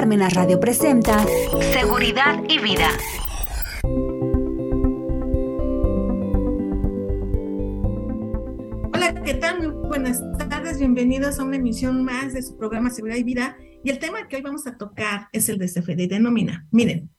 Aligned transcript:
Parmenas 0.00 0.32
Radio 0.32 0.58
presenta 0.58 1.26
Seguridad 1.74 2.42
y 2.48 2.58
Vida. 2.58 2.88
Hola, 8.94 9.22
¿qué 9.22 9.34
tal? 9.34 9.58
Muy 9.58 9.88
buenas 9.88 10.22
tardes, 10.48 10.78
bienvenidos 10.78 11.38
a 11.38 11.44
una 11.44 11.56
emisión 11.56 12.02
más 12.02 12.32
de 12.32 12.40
su 12.40 12.56
programa 12.56 12.88
Seguridad 12.88 13.18
y 13.18 13.24
Vida. 13.24 13.58
Y 13.84 13.90
el 13.90 13.98
tema 13.98 14.26
que 14.26 14.36
hoy 14.36 14.42
vamos 14.42 14.66
a 14.66 14.78
tocar 14.78 15.28
es 15.32 15.50
el 15.50 15.58
de 15.58 15.66
CFD 15.66 16.08
de 16.08 16.18
nómina. 16.18 16.66
Miren, 16.70 17.10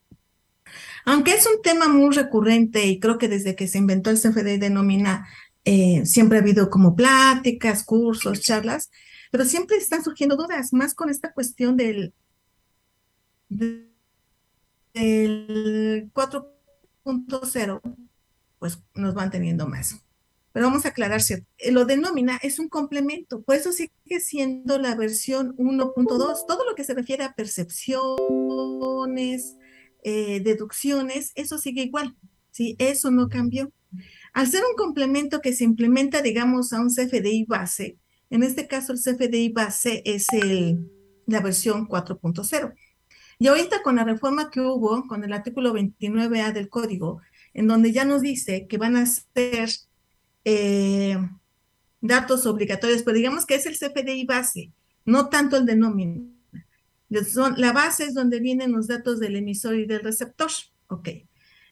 aunque 1.05 1.35
es 1.35 1.45
un 1.45 1.61
tema 1.61 1.87
muy 1.87 2.15
recurrente 2.15 2.87
y 2.87 2.99
creo 2.99 3.19
que 3.19 3.27
desde 3.27 3.55
que 3.55 3.67
se 3.67 3.77
inventó 3.77 4.09
el 4.09 4.19
CFD 4.19 4.57
de 4.57 4.71
nómina 4.71 5.27
eh, 5.65 6.03
siempre 6.07 6.39
ha 6.39 6.41
habido 6.41 6.71
como 6.71 6.95
pláticas, 6.95 7.83
cursos, 7.83 8.41
charlas, 8.41 8.89
pero 9.29 9.45
siempre 9.45 9.77
están 9.77 10.03
surgiendo 10.03 10.35
dudas, 10.35 10.73
más 10.73 10.95
con 10.95 11.11
esta 11.11 11.31
cuestión 11.31 11.77
del, 11.77 12.15
del 13.51 13.91
4.0, 16.13 17.81
pues 18.59 18.79
nos 18.95 19.13
van 19.13 19.29
teniendo 19.29 19.67
más. 19.67 20.03
Pero 20.53 20.67
vamos 20.67 20.85
a 20.85 20.89
aclarar, 20.89 21.21
lo 21.69 21.85
de 21.85 21.95
nómina 21.97 22.37
es 22.43 22.59
un 22.59 22.67
complemento, 22.67 23.41
por 23.41 23.55
eso 23.55 23.71
sigue 23.71 24.19
siendo 24.19 24.77
la 24.79 24.95
versión 24.95 25.55
1.2. 25.57 26.45
Todo 26.45 26.69
lo 26.69 26.75
que 26.75 26.83
se 26.83 26.93
refiere 26.93 27.23
a 27.23 27.33
percepciones, 27.33 29.55
eh, 30.03 30.41
deducciones, 30.41 31.31
eso 31.35 31.57
sigue 31.57 31.83
igual, 31.83 32.17
¿sí? 32.51 32.75
Eso 32.79 33.11
no 33.11 33.29
cambió. 33.29 33.71
Al 34.33 34.47
ser 34.47 34.63
un 34.69 34.75
complemento 34.75 35.39
que 35.41 35.53
se 35.53 35.63
implementa, 35.63 36.21
digamos, 36.21 36.73
a 36.73 36.81
un 36.81 36.89
CFDI 36.89 37.45
base, 37.45 37.97
en 38.29 38.43
este 38.43 38.67
caso, 38.67 38.91
el 38.93 38.99
CFDI 38.99 39.49
base 39.49 40.01
es 40.05 40.27
el, 40.31 40.89
la 41.27 41.41
versión 41.41 41.87
4.0. 41.87 42.73
Y 43.41 43.47
ahorita 43.47 43.81
con 43.81 43.95
la 43.95 44.03
reforma 44.03 44.51
que 44.51 44.61
hubo, 44.61 45.07
con 45.07 45.23
el 45.23 45.33
artículo 45.33 45.73
29A 45.73 46.53
del 46.53 46.69
código, 46.69 47.23
en 47.55 47.65
donde 47.65 47.91
ya 47.91 48.05
nos 48.05 48.21
dice 48.21 48.67
que 48.67 48.77
van 48.77 48.95
a 48.95 49.07
ser 49.07 49.67
eh, 50.45 51.17
datos 52.01 52.45
obligatorios, 52.45 53.01
pero 53.01 53.17
digamos 53.17 53.47
que 53.47 53.55
es 53.55 53.65
el 53.65 53.79
CFDI 53.79 54.25
base, 54.25 54.71
no 55.05 55.29
tanto 55.29 55.57
el 55.57 55.65
de. 55.65 55.75
La 57.57 57.73
base 57.73 58.03
es 58.03 58.13
donde 58.13 58.39
vienen 58.39 58.73
los 58.73 58.85
datos 58.85 59.19
del 59.19 59.35
emisor 59.35 59.73
y 59.73 59.87
del 59.87 60.01
receptor. 60.01 60.51
Ok. 60.85 61.09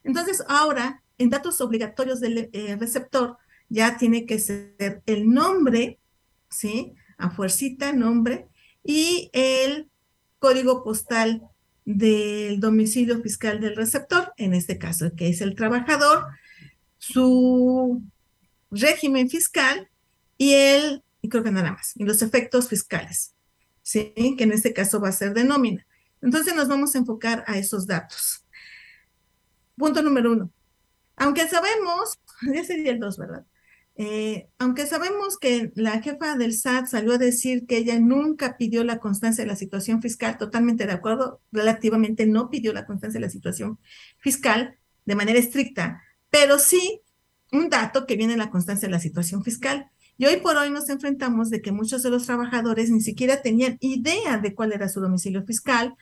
Entonces, 0.02 0.42
ahora, 0.48 1.04
en 1.18 1.30
datos 1.30 1.60
obligatorios 1.60 2.18
del 2.18 2.50
eh, 2.52 2.76
receptor, 2.80 3.36
ya 3.68 3.96
tiene 3.96 4.26
que 4.26 4.40
ser 4.40 5.04
el 5.06 5.30
nombre 5.30 6.00
¿sí? 6.48 6.94
A 7.16 7.30
fuercita, 7.30 7.92
nombre, 7.92 8.48
y 8.82 9.30
el 9.32 9.88
código 10.40 10.82
postal 10.82 11.48
del 11.96 12.60
domicilio 12.60 13.20
fiscal 13.20 13.60
del 13.60 13.76
receptor, 13.76 14.32
en 14.36 14.54
este 14.54 14.78
caso 14.78 15.14
que 15.16 15.28
es 15.28 15.40
el 15.40 15.54
trabajador, 15.54 16.26
su 16.98 18.02
régimen 18.70 19.28
fiscal 19.28 19.88
y 20.38 20.54
el, 20.54 21.02
y 21.22 21.28
creo 21.28 21.42
que 21.42 21.50
nada 21.50 21.72
más, 21.72 21.92
y 21.96 22.04
los 22.04 22.22
efectos 22.22 22.68
fiscales, 22.68 23.34
¿sí? 23.82 24.12
Que 24.36 24.44
en 24.44 24.52
este 24.52 24.72
caso 24.72 25.00
va 25.00 25.08
a 25.08 25.12
ser 25.12 25.34
de 25.34 25.44
nómina. 25.44 25.86
Entonces 26.22 26.54
nos 26.54 26.68
vamos 26.68 26.94
a 26.94 26.98
enfocar 26.98 27.44
a 27.46 27.58
esos 27.58 27.86
datos. 27.86 28.44
Punto 29.76 30.02
número 30.02 30.32
uno. 30.32 30.52
Aunque 31.16 31.48
sabemos, 31.48 32.18
ya 32.54 32.64
sería 32.64 32.92
el 32.92 33.00
dos, 33.00 33.18
¿verdad? 33.18 33.44
Eh, 34.02 34.48
aunque 34.58 34.86
sabemos 34.86 35.36
que 35.36 35.72
la 35.74 36.00
jefa 36.00 36.34
del 36.34 36.54
SAT 36.54 36.86
salió 36.86 37.12
a 37.12 37.18
decir 37.18 37.66
que 37.66 37.76
ella 37.76 38.00
nunca 38.00 38.56
pidió 38.56 38.82
la 38.82 38.98
constancia 38.98 39.44
de 39.44 39.48
la 39.48 39.56
situación 39.56 40.00
fiscal, 40.00 40.38
totalmente 40.38 40.86
de 40.86 40.92
acuerdo, 40.92 41.42
relativamente 41.52 42.24
no 42.24 42.48
pidió 42.48 42.72
la 42.72 42.86
constancia 42.86 43.20
de 43.20 43.26
la 43.26 43.30
situación 43.30 43.78
fiscal 44.16 44.78
de 45.04 45.14
manera 45.16 45.38
estricta, 45.38 46.02
pero 46.30 46.58
sí 46.58 47.02
un 47.52 47.68
dato 47.68 48.06
que 48.06 48.16
viene 48.16 48.32
en 48.32 48.38
la 48.38 48.48
constancia 48.48 48.88
de 48.88 48.92
la 48.92 49.00
situación 49.00 49.44
fiscal. 49.44 49.90
Y 50.16 50.24
hoy 50.24 50.38
por 50.38 50.56
hoy 50.56 50.70
nos 50.70 50.88
enfrentamos 50.88 51.50
de 51.50 51.60
que 51.60 51.70
muchos 51.70 52.02
de 52.02 52.08
los 52.08 52.24
trabajadores 52.24 52.90
ni 52.90 53.02
siquiera 53.02 53.42
tenían 53.42 53.76
idea 53.80 54.38
de 54.38 54.54
cuál 54.54 54.72
era 54.72 54.88
su 54.88 55.02
domicilio 55.02 55.44
fiscal, 55.44 55.94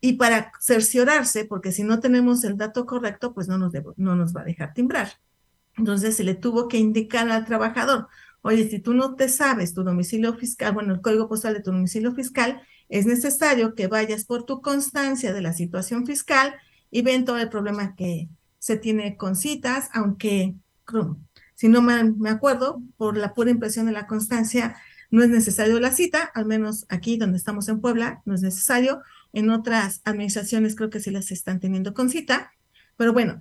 y 0.00 0.14
para 0.14 0.50
cerciorarse, 0.60 1.44
porque 1.44 1.70
si 1.70 1.84
no 1.84 2.00
tenemos 2.00 2.42
el 2.42 2.56
dato 2.56 2.84
correcto, 2.84 3.32
pues 3.32 3.46
no 3.46 3.58
nos, 3.58 3.72
no 3.96 4.16
nos 4.16 4.34
va 4.34 4.40
a 4.40 4.44
dejar 4.44 4.74
timbrar. 4.74 5.12
Entonces 5.76 6.16
se 6.16 6.24
le 6.24 6.34
tuvo 6.34 6.68
que 6.68 6.78
indicar 6.78 7.30
al 7.30 7.44
trabajador, 7.44 8.08
oye, 8.42 8.68
si 8.68 8.78
tú 8.78 8.94
no 8.94 9.14
te 9.14 9.28
sabes 9.28 9.74
tu 9.74 9.82
domicilio 9.82 10.34
fiscal, 10.34 10.72
bueno, 10.72 10.94
el 10.94 11.00
código 11.00 11.28
postal 11.28 11.54
de 11.54 11.62
tu 11.62 11.70
domicilio 11.70 12.12
fiscal, 12.14 12.62
es 12.88 13.06
necesario 13.06 13.74
que 13.74 13.86
vayas 13.86 14.24
por 14.24 14.44
tu 14.44 14.60
constancia 14.62 15.32
de 15.32 15.40
la 15.42 15.52
situación 15.52 16.06
fiscal 16.06 16.54
y 16.90 17.02
ven 17.02 17.24
todo 17.24 17.38
el 17.38 17.48
problema 17.48 17.94
que 17.94 18.28
se 18.58 18.76
tiene 18.76 19.16
con 19.16 19.36
citas, 19.36 19.88
aunque 19.92 20.54
si 21.54 21.68
no 21.68 21.82
me, 21.82 22.30
acuerdo, 22.30 22.82
por 22.96 23.16
la 23.16 23.32
pura 23.32 23.50
impresión 23.50 23.86
de 23.86 23.92
la 23.92 24.06
constancia, 24.06 24.76
no 25.10 25.22
es 25.22 25.28
necesario 25.28 25.78
la 25.78 25.92
cita, 25.92 26.30
al 26.34 26.46
menos 26.46 26.86
aquí 26.88 27.16
donde 27.16 27.38
estamos 27.38 27.68
en 27.68 27.80
Puebla, 27.80 28.22
no 28.24 28.34
es 28.34 28.42
necesario. 28.42 29.02
En 29.32 29.50
otras 29.50 30.00
administraciones 30.04 30.74
creo 30.74 30.90
que 30.90 31.00
sí 31.00 31.10
las 31.10 31.30
están 31.30 31.60
teniendo 31.60 31.94
con 31.94 32.10
cita, 32.10 32.52
pero 32.96 33.12
bueno, 33.12 33.40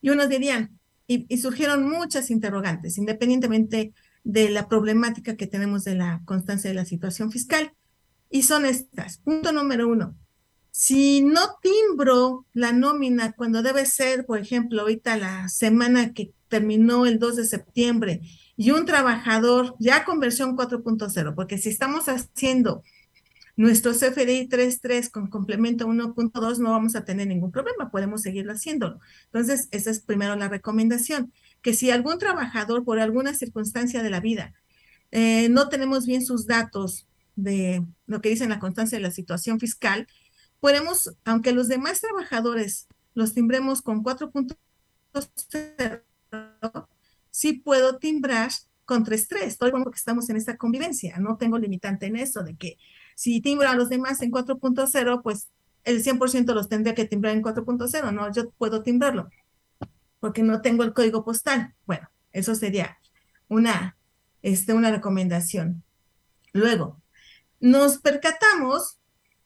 y 0.00 0.10
unos 0.10 0.28
dirían, 0.28 0.77
y, 1.08 1.38
surgieron 1.38 1.88
muchas 1.88 2.30
interrogantes, 2.30 2.98
independientemente 2.98 3.94
de 4.24 4.50
la 4.50 4.68
problemática 4.68 5.36
que 5.36 5.46
tenemos 5.46 5.84
de 5.84 5.94
la 5.94 6.20
constancia 6.26 6.68
de 6.68 6.76
la 6.76 6.84
situación 6.84 7.32
fiscal. 7.32 7.72
Y 8.30 8.42
son 8.42 8.66
estas. 8.66 9.16
Punto 9.18 9.50
número 9.50 9.88
uno. 9.88 10.14
Si 10.70 11.22
no 11.22 11.40
timbro 11.62 12.46
la 12.52 12.72
nómina 12.72 13.32
cuando 13.32 13.62
debe 13.62 13.86
ser, 13.86 14.26
por 14.26 14.38
ejemplo, 14.38 14.82
ahorita 14.82 15.16
la 15.16 15.48
semana 15.48 16.12
que 16.12 16.34
terminó 16.48 17.06
el 17.06 17.18
2 17.18 17.36
de 17.36 17.46
septiembre 17.46 18.20
y 18.56 18.70
un 18.70 18.84
trabajador 18.84 19.76
ya 19.78 20.04
con 20.04 20.20
versión 20.20 20.56
4.0, 20.56 21.34
porque 21.34 21.56
si 21.56 21.70
estamos 21.70 22.04
haciendo 22.08 22.82
nuestro 23.58 23.92
CFDI 23.92 24.48
3.3 24.48 25.10
con 25.10 25.26
complemento 25.26 25.86
1.2 25.88 26.58
no 26.58 26.70
vamos 26.70 26.94
a 26.94 27.04
tener 27.04 27.26
ningún 27.26 27.50
problema, 27.50 27.90
podemos 27.90 28.22
seguirlo 28.22 28.52
haciéndolo. 28.52 29.00
Entonces, 29.24 29.66
esa 29.72 29.90
es 29.90 29.98
primero 29.98 30.36
la 30.36 30.48
recomendación, 30.48 31.32
que 31.60 31.74
si 31.74 31.90
algún 31.90 32.20
trabajador 32.20 32.84
por 32.84 33.00
alguna 33.00 33.34
circunstancia 33.34 34.04
de 34.04 34.10
la 34.10 34.20
vida 34.20 34.54
eh, 35.10 35.48
no 35.48 35.68
tenemos 35.68 36.06
bien 36.06 36.24
sus 36.24 36.46
datos 36.46 37.08
de 37.34 37.84
lo 38.06 38.20
que 38.20 38.28
dice 38.28 38.44
en 38.44 38.50
la 38.50 38.60
constancia 38.60 38.96
de 38.96 39.02
la 39.02 39.10
situación 39.10 39.58
fiscal, 39.58 40.06
podemos, 40.60 41.16
aunque 41.24 41.50
los 41.50 41.66
demás 41.66 42.00
trabajadores 42.00 42.86
los 43.14 43.34
timbremos 43.34 43.82
con 43.82 44.04
4.0, 44.04 46.86
sí 47.32 47.54
puedo 47.54 47.98
timbrar 47.98 48.52
con 48.84 49.04
3.3, 49.04 49.58
todo 49.58 49.76
el 49.76 49.84
que 49.84 49.90
estamos 49.96 50.30
en 50.30 50.36
esta 50.36 50.56
convivencia, 50.56 51.18
no 51.18 51.36
tengo 51.36 51.58
limitante 51.58 52.06
en 52.06 52.14
eso 52.14 52.44
de 52.44 52.56
que 52.56 52.78
si 53.18 53.40
timbra 53.40 53.72
a 53.72 53.74
los 53.74 53.88
demás 53.88 54.22
en 54.22 54.30
4.0, 54.30 55.22
pues 55.24 55.48
el 55.82 56.04
100% 56.04 56.54
los 56.54 56.68
tendría 56.68 56.94
que 56.94 57.04
timbrar 57.04 57.34
en 57.34 57.42
4.0, 57.42 58.12
¿no? 58.14 58.32
Yo 58.32 58.50
puedo 58.50 58.84
timbrarlo 58.84 59.28
porque 60.20 60.44
no 60.44 60.62
tengo 60.62 60.84
el 60.84 60.92
código 60.92 61.24
postal. 61.24 61.74
Bueno, 61.84 62.08
eso 62.30 62.54
sería 62.54 62.96
una, 63.48 63.96
este, 64.42 64.72
una 64.72 64.92
recomendación. 64.92 65.82
Luego, 66.52 67.02
nos 67.58 67.98
percatamos 67.98 68.98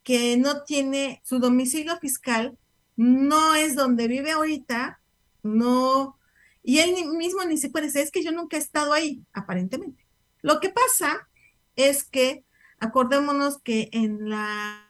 que 0.03 0.37
no 0.37 0.65
tiene 0.65 1.23
su 1.25 1.39
domicilio 1.39 1.97
fiscal, 1.97 2.59
no 2.97 3.55
es 3.55 3.75
donde 3.75 4.07
vive 4.07 4.33
ahorita, 4.33 5.01
no, 5.43 6.19
y 6.63 6.81
él 6.81 6.93
mismo 7.17 7.43
ni 7.47 7.57
se 7.57 7.71
puede 7.71 7.87
decir, 7.87 8.03
es 8.03 8.11
que 8.11 8.23
yo 8.23 8.33
nunca 8.33 8.59
he 8.59 8.61
estado 8.61 8.93
ahí, 8.93 9.25
aparentemente. 9.33 10.07
Lo 10.43 10.61
que 10.61 10.69
pasa 10.69 11.27
es 11.75 12.05
que 12.05 12.45
Acordémonos 12.83 13.61
que 13.61 13.91
en 13.93 14.29
la, 14.29 14.89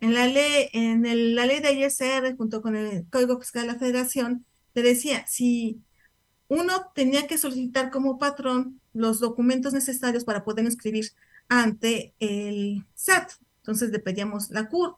en 0.00 0.12
la 0.12 0.26
ley, 0.26 0.68
en 0.72 1.36
la 1.36 1.46
ley 1.46 1.60
de 1.60 1.72
ISR, 1.72 2.36
junto 2.36 2.62
con 2.62 2.74
el 2.74 3.06
Código 3.10 3.38
Fiscal 3.38 3.62
de 3.62 3.72
la 3.74 3.78
Federación, 3.78 4.44
te 4.72 4.82
decía, 4.82 5.24
si 5.28 5.80
uno 6.48 6.90
tenía 6.96 7.28
que 7.28 7.38
solicitar 7.38 7.92
como 7.92 8.18
patrón 8.18 8.80
los 8.92 9.20
documentos 9.20 9.72
necesarios 9.72 10.24
para 10.24 10.42
poder 10.42 10.64
inscribir 10.64 11.12
ante 11.48 12.12
el 12.18 12.84
SAT. 12.96 13.34
Entonces 13.58 13.90
le 13.90 14.00
pedíamos 14.00 14.50
la 14.50 14.68
CURP. 14.68 14.96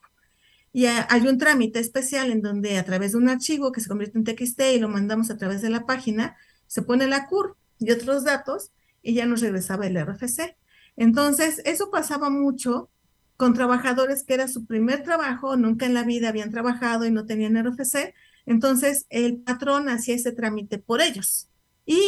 Y 0.72 0.86
hay 0.86 1.28
un 1.28 1.36
trámite 1.36 1.78
especial 1.78 2.30
en 2.30 2.40
donde 2.40 2.78
a 2.78 2.84
través 2.86 3.12
de 3.12 3.18
un 3.18 3.28
archivo 3.28 3.70
que 3.70 3.82
se 3.82 3.88
convierte 3.88 4.16
en 4.16 4.24
TXT 4.24 4.62
y 4.76 4.78
lo 4.78 4.88
mandamos 4.88 5.28
a 5.30 5.36
través 5.36 5.60
de 5.60 5.68
la 5.68 5.84
página, 5.84 6.38
se 6.68 6.80
pone 6.80 7.06
la 7.06 7.26
CURP 7.26 7.54
y 7.80 7.90
otros 7.90 8.24
datos 8.24 8.70
y 9.02 9.12
ya 9.12 9.26
nos 9.26 9.42
regresaba 9.42 9.86
el 9.86 10.02
RFC. 10.02 10.56
Entonces, 10.96 11.60
eso 11.64 11.90
pasaba 11.90 12.30
mucho 12.30 12.90
con 13.36 13.54
trabajadores 13.54 14.24
que 14.24 14.34
era 14.34 14.48
su 14.48 14.66
primer 14.66 15.02
trabajo, 15.02 15.56
nunca 15.56 15.86
en 15.86 15.94
la 15.94 16.04
vida 16.04 16.28
habían 16.28 16.50
trabajado 16.50 17.04
y 17.04 17.10
no 17.10 17.26
tenían 17.26 17.56
RFC. 17.56 18.14
Entonces, 18.46 19.06
el 19.10 19.38
patrón 19.38 19.88
hacía 19.88 20.14
ese 20.14 20.32
trámite 20.32 20.78
por 20.78 21.00
ellos 21.00 21.48
y 21.86 22.00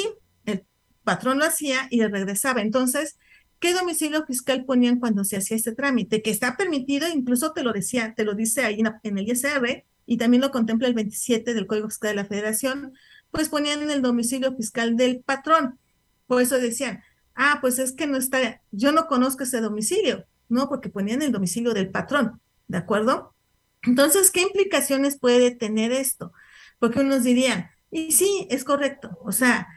el 0.45 0.65
patrón 1.03 1.39
lo 1.39 1.45
hacía 1.45 1.89
y 1.91 2.03
regresaba. 2.05 2.61
Entonces, 2.61 3.19
¿qué 3.59 3.73
domicilio 3.73 4.25
fiscal 4.27 4.65
ponían 4.65 5.01
cuando 5.01 5.25
se 5.25 5.37
hacía 5.37 5.57
este 5.57 5.73
trámite? 5.73 6.23
Que 6.23 6.31
está 6.31 6.57
permitido, 6.57 7.09
incluso 7.09 7.53
te 7.53 7.63
lo 7.63 7.73
decía, 7.73 8.15
te 8.15 8.25
lo 8.25 8.35
dice 8.35 8.65
ahí 8.65 8.81
en, 9.03 9.19
el 9.19 9.29
ISR 9.29 9.85
y 10.07 10.17
también 10.19 10.43
lo 10.43 10.51
contempla 10.51 10.89
el 10.89 10.95
27 10.95 11.55
del 11.55 11.67
Código 11.67 11.89
Fiscal 11.89 12.11
de 12.11 12.17
la 12.17 12.25
Federación, 12.25 12.93
pues 13.31 13.49
ponían 13.49 13.83
en 13.83 13.91
el 13.91 14.03
domicilio 14.03 14.55
fiscal 14.55 14.97
del 14.97 15.21
patrón. 15.21 15.79
Por 16.27 16.43
eso 16.43 16.59
decían, 16.59 17.03
ah, 17.37 17.59
pues 17.61 17.79
es 17.79 17.93
que 17.93 18.07
no 18.07 18.17
está, 18.17 18.61
yo 18.73 18.93
no 18.93 19.07
conozco 19.07 19.45
ese 19.45 19.61
domicilio, 19.61 20.25
¿no? 20.49 20.69
Porque 20.69 20.89
ponían 20.89 21.23
el 21.23 21.33
domicilio 21.33 21.75
del 21.75 21.91
patrón, 21.91 22.41
¿de 22.67 22.79
acuerdo? 22.79 23.35
Entonces, 23.83 24.31
¿qué 24.31 24.41
implicaciones 24.41 25.19
puede 25.19 25.53
tener 25.53 25.93
esto? 25.93 26.33
Porque 26.79 27.01
unos 27.01 27.23
dirían, 27.23 27.71
y 27.91 28.13
sí, 28.13 28.47
es 28.51 28.65
correcto, 28.65 29.19
o 29.23 29.33
sea, 29.33 29.69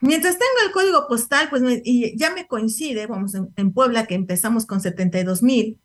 mientras 0.00 0.34
tenga 0.34 0.66
el 0.66 0.72
código 0.72 1.06
postal, 1.06 1.48
pues 1.50 1.62
y 1.84 2.16
ya 2.16 2.34
me 2.34 2.46
coincide, 2.46 3.06
vamos, 3.06 3.34
en, 3.34 3.72
Puebla 3.72 4.06
que 4.06 4.14
empezamos 4.14 4.66
con 4.66 4.80
72 4.80 5.42
mil, 5.42 5.78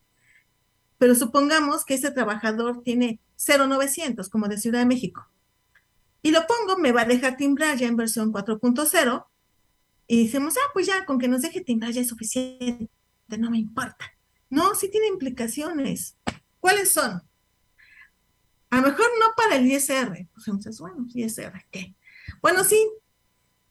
pero 0.97 1.15
supongamos 1.15 1.85
que 1.85 1.93
ese 1.93 2.11
trabajador 2.11 2.81
tiene 2.83 3.19
0900, 3.37 4.29
como 4.29 4.47
de 4.47 4.57
Ciudad 4.57 4.79
de 4.79 4.85
México, 4.85 5.27
y 6.21 6.31
lo 6.31 6.45
pongo, 6.47 6.77
me 6.77 6.91
va 6.91 7.01
a 7.01 7.05
dejar 7.05 7.37
timbrar 7.37 7.77
ya 7.77 7.87
en 7.87 7.95
versión 7.95 8.33
4.0, 8.33 9.25
y 10.11 10.23
decimos, 10.23 10.55
ah, 10.57 10.71
pues 10.73 10.87
ya, 10.87 11.05
con 11.05 11.19
que 11.19 11.27
nos 11.27 11.43
deje 11.43 11.61
timbrar 11.61 11.91
ya 11.91 12.01
es 12.01 12.07
suficiente, 12.07 12.89
no 13.27 13.51
me 13.51 13.59
importa. 13.59 14.11
No, 14.49 14.73
sí 14.73 14.89
tiene 14.89 15.05
implicaciones. 15.05 16.17
¿Cuáles 16.59 16.91
son? 16.91 17.21
A 18.71 18.77
lo 18.77 18.87
mejor 18.87 19.05
no 19.19 19.27
para 19.37 19.57
el 19.57 19.67
ISR. 19.67 20.27
Pues 20.33 20.47
entonces, 20.47 20.79
bueno, 20.79 21.05
ISR, 21.13 21.63
¿qué? 21.69 21.95
Bueno, 22.41 22.63
sí, 22.63 22.89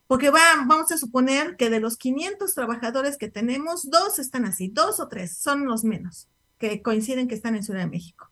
porque 0.07 0.31
va, 0.31 0.65
vamos 0.65 0.93
a 0.93 0.97
suponer 0.97 1.57
que 1.57 1.71
de 1.71 1.81
los 1.81 1.97
500 1.97 2.55
trabajadores 2.55 3.17
que 3.17 3.29
tenemos, 3.29 3.91
dos 3.91 4.21
están 4.21 4.45
así, 4.45 4.69
dos 4.69 5.01
o 5.01 5.09
tres, 5.09 5.39
son 5.39 5.67
los 5.67 5.83
menos, 5.83 6.29
que 6.59 6.83
coinciden 6.83 7.27
que 7.27 7.35
están 7.35 7.57
en 7.57 7.65
Ciudad 7.65 7.81
de 7.81 7.91
México. 7.91 8.31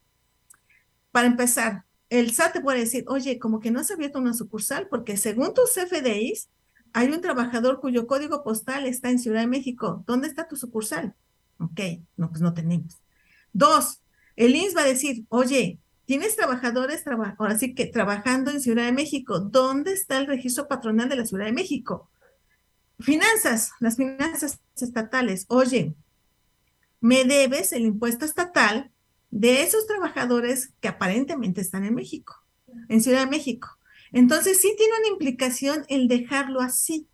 Para 1.10 1.26
empezar, 1.26 1.84
el 2.08 2.30
SAT 2.30 2.52
te 2.52 2.60
puede 2.60 2.78
decir, 2.78 3.04
oye, 3.08 3.40
como 3.40 3.58
que 3.58 3.72
no 3.72 3.82
se 3.82 3.94
ha 3.94 3.96
abierto 3.96 4.20
una 4.20 4.32
sucursal, 4.32 4.86
porque 4.88 5.16
según 5.16 5.54
tus 5.54 5.70
CFDIs, 5.74 6.50
hay 6.96 7.08
un 7.08 7.20
trabajador 7.20 7.78
cuyo 7.78 8.06
código 8.06 8.42
postal 8.42 8.86
está 8.86 9.10
en 9.10 9.18
Ciudad 9.18 9.40
de 9.40 9.46
México. 9.46 10.02
¿Dónde 10.06 10.28
está 10.28 10.48
tu 10.48 10.56
sucursal? 10.56 11.14
Ok, 11.58 11.78
no, 12.16 12.30
pues 12.30 12.40
no 12.40 12.54
tenemos. 12.54 13.02
Dos, 13.52 14.00
el 14.34 14.56
INS 14.56 14.74
va 14.74 14.80
a 14.80 14.86
decir, 14.86 15.26
oye, 15.28 15.78
tienes 16.06 16.36
trabajadores, 16.36 17.04
ahora 17.06 17.58
sí 17.58 17.74
que 17.74 17.84
trabajando 17.84 18.50
en 18.50 18.62
Ciudad 18.62 18.86
de 18.86 18.92
México, 18.92 19.40
¿dónde 19.40 19.92
está 19.92 20.16
el 20.16 20.26
registro 20.26 20.68
patronal 20.68 21.10
de 21.10 21.16
la 21.16 21.26
Ciudad 21.26 21.44
de 21.44 21.52
México? 21.52 22.08
Finanzas, 22.98 23.72
las 23.78 23.96
finanzas 23.96 24.60
estatales, 24.80 25.44
oye, 25.48 25.94
me 27.02 27.26
debes 27.26 27.72
el 27.72 27.82
impuesto 27.82 28.24
estatal 28.24 28.90
de 29.30 29.60
esos 29.60 29.86
trabajadores 29.86 30.72
que 30.80 30.88
aparentemente 30.88 31.60
están 31.60 31.84
en 31.84 31.94
México, 31.94 32.42
en 32.88 33.02
Ciudad 33.02 33.20
de 33.20 33.30
México. 33.30 33.75
Entonces 34.16 34.62
sí 34.62 34.74
tiene 34.78 34.94
una 34.98 35.08
implicación 35.08 35.84
el 35.88 36.08
dejarlo 36.08 36.62
así, 36.62 37.06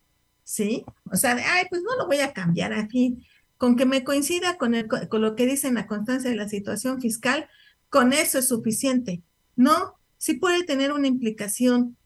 ¿sí? 0.45 0.85
O 1.11 1.17
sea, 1.17 1.37
ay, 1.53 1.65
pues 1.69 1.81
no 1.81 1.97
lo 1.97 2.07
voy 2.07 2.21
a 2.21 2.31
cambiar 2.31 2.71
aquí 2.71 3.17
con 3.57 3.75
que 3.75 3.85
me 3.85 4.05
coincida 4.05 4.57
con, 4.57 4.73
con 4.87 5.21
lo 5.21 5.35
que 5.35 5.45
dice 5.45 5.67
en 5.67 5.73
la 5.73 5.85
constancia 5.85 6.29
de 6.29 6.37
la 6.37 6.47
situación 6.47 7.01
fiscal, 7.01 7.49
con 7.89 8.13
eso 8.13 8.39
es 8.39 8.47
suficiente. 8.47 9.21
No, 9.57 9.95
sí 10.17 10.35
puede 10.35 10.63
tener 10.63 10.93
una 10.93 11.07
implicación 11.07 11.97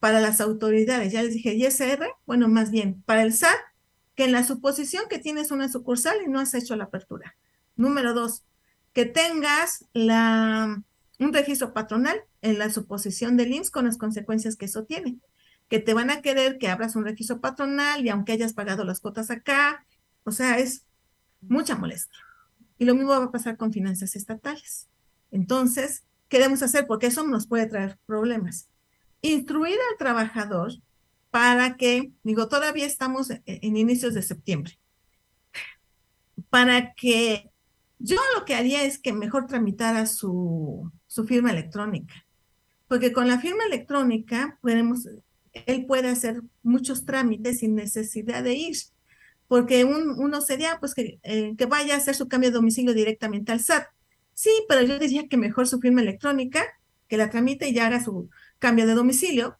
para 0.00 0.20
las 0.20 0.40
autoridades, 0.40 1.12
ya 1.12 1.22
les 1.22 1.34
dije, 1.34 1.54
ISR, 1.54 2.08
bueno, 2.26 2.48
más 2.48 2.72
bien 2.72 3.02
para 3.06 3.22
el 3.22 3.32
SAT, 3.32 3.56
que 4.16 4.24
en 4.24 4.32
la 4.32 4.42
suposición 4.42 5.04
que 5.08 5.20
tienes 5.20 5.52
una 5.52 5.68
sucursal 5.68 6.16
y 6.26 6.28
no 6.28 6.40
has 6.40 6.52
hecho 6.52 6.74
la 6.74 6.84
apertura. 6.84 7.36
Número 7.76 8.12
dos, 8.12 8.42
que 8.92 9.04
tengas 9.04 9.84
la, 9.92 10.82
un 11.18 11.32
registro 11.32 11.72
patronal 11.72 12.20
en 12.42 12.58
la 12.58 12.70
suposición 12.70 13.36
del 13.36 13.52
IMSS 13.52 13.70
con 13.70 13.86
las 13.86 13.98
consecuencias 13.98 14.56
que 14.56 14.66
eso 14.66 14.84
tiene. 14.84 15.18
Que 15.68 15.78
te 15.78 15.94
van 15.94 16.10
a 16.10 16.22
querer 16.22 16.58
que 16.58 16.68
abras 16.68 16.96
un 16.96 17.04
registro 17.04 17.40
patronal 17.40 18.04
y 18.04 18.08
aunque 18.08 18.32
hayas 18.32 18.52
pagado 18.52 18.84
las 18.84 19.00
cuotas 19.00 19.30
acá, 19.30 19.84
o 20.24 20.30
sea, 20.30 20.58
es 20.58 20.84
mucha 21.40 21.76
molestia. 21.76 22.18
Y 22.78 22.84
lo 22.84 22.94
mismo 22.94 23.10
va 23.10 23.24
a 23.24 23.32
pasar 23.32 23.56
con 23.56 23.72
finanzas 23.72 24.16
estatales. 24.16 24.88
Entonces, 25.30 26.04
¿qué 26.28 26.38
debemos 26.38 26.62
hacer? 26.62 26.86
Porque 26.86 27.06
eso 27.06 27.26
nos 27.26 27.46
puede 27.46 27.66
traer 27.66 27.98
problemas. 28.06 28.68
Instruir 29.22 29.78
al 29.90 29.98
trabajador 29.98 30.72
para 31.30 31.76
que, 31.76 32.12
digo, 32.22 32.48
todavía 32.48 32.86
estamos 32.86 33.30
en 33.30 33.76
inicios 33.76 34.14
de 34.14 34.22
septiembre, 34.22 34.78
para 36.50 36.94
que 36.94 37.50
yo 37.98 38.18
lo 38.36 38.44
que 38.44 38.54
haría 38.54 38.84
es 38.84 38.98
que 38.98 39.12
mejor 39.12 39.46
tramitara 39.46 40.06
su, 40.06 40.90
su 41.06 41.24
firma 41.24 41.50
electrónica, 41.50 42.14
porque 42.88 43.12
con 43.12 43.28
la 43.28 43.40
firma 43.40 43.64
electrónica 43.64 44.58
podemos, 44.60 45.08
él 45.52 45.86
puede 45.86 46.08
hacer 46.08 46.42
muchos 46.62 47.04
trámites 47.04 47.60
sin 47.60 47.74
necesidad 47.74 48.42
de 48.42 48.54
ir 48.54 48.76
porque 49.48 49.84
uno 49.84 50.40
sería 50.40 50.78
pues 50.80 50.94
que, 50.94 51.18
eh, 51.22 51.54
que 51.56 51.66
vaya 51.66 51.94
a 51.94 51.98
hacer 51.98 52.14
su 52.14 52.28
cambio 52.28 52.50
de 52.50 52.54
domicilio 52.54 52.94
directamente 52.94 53.52
al 53.52 53.60
SAT. 53.60 53.86
Sí, 54.34 54.50
pero 54.68 54.82
yo 54.82 54.98
diría 54.98 55.28
que 55.28 55.36
mejor 55.36 55.66
su 55.66 55.80
firma 55.80 56.02
electrónica, 56.02 56.64
que 57.08 57.16
la 57.16 57.30
tramite 57.30 57.68
y 57.68 57.74
ya 57.74 57.86
haga 57.86 58.02
su 58.02 58.28
cambio 58.58 58.86
de 58.86 58.94
domicilio, 58.94 59.56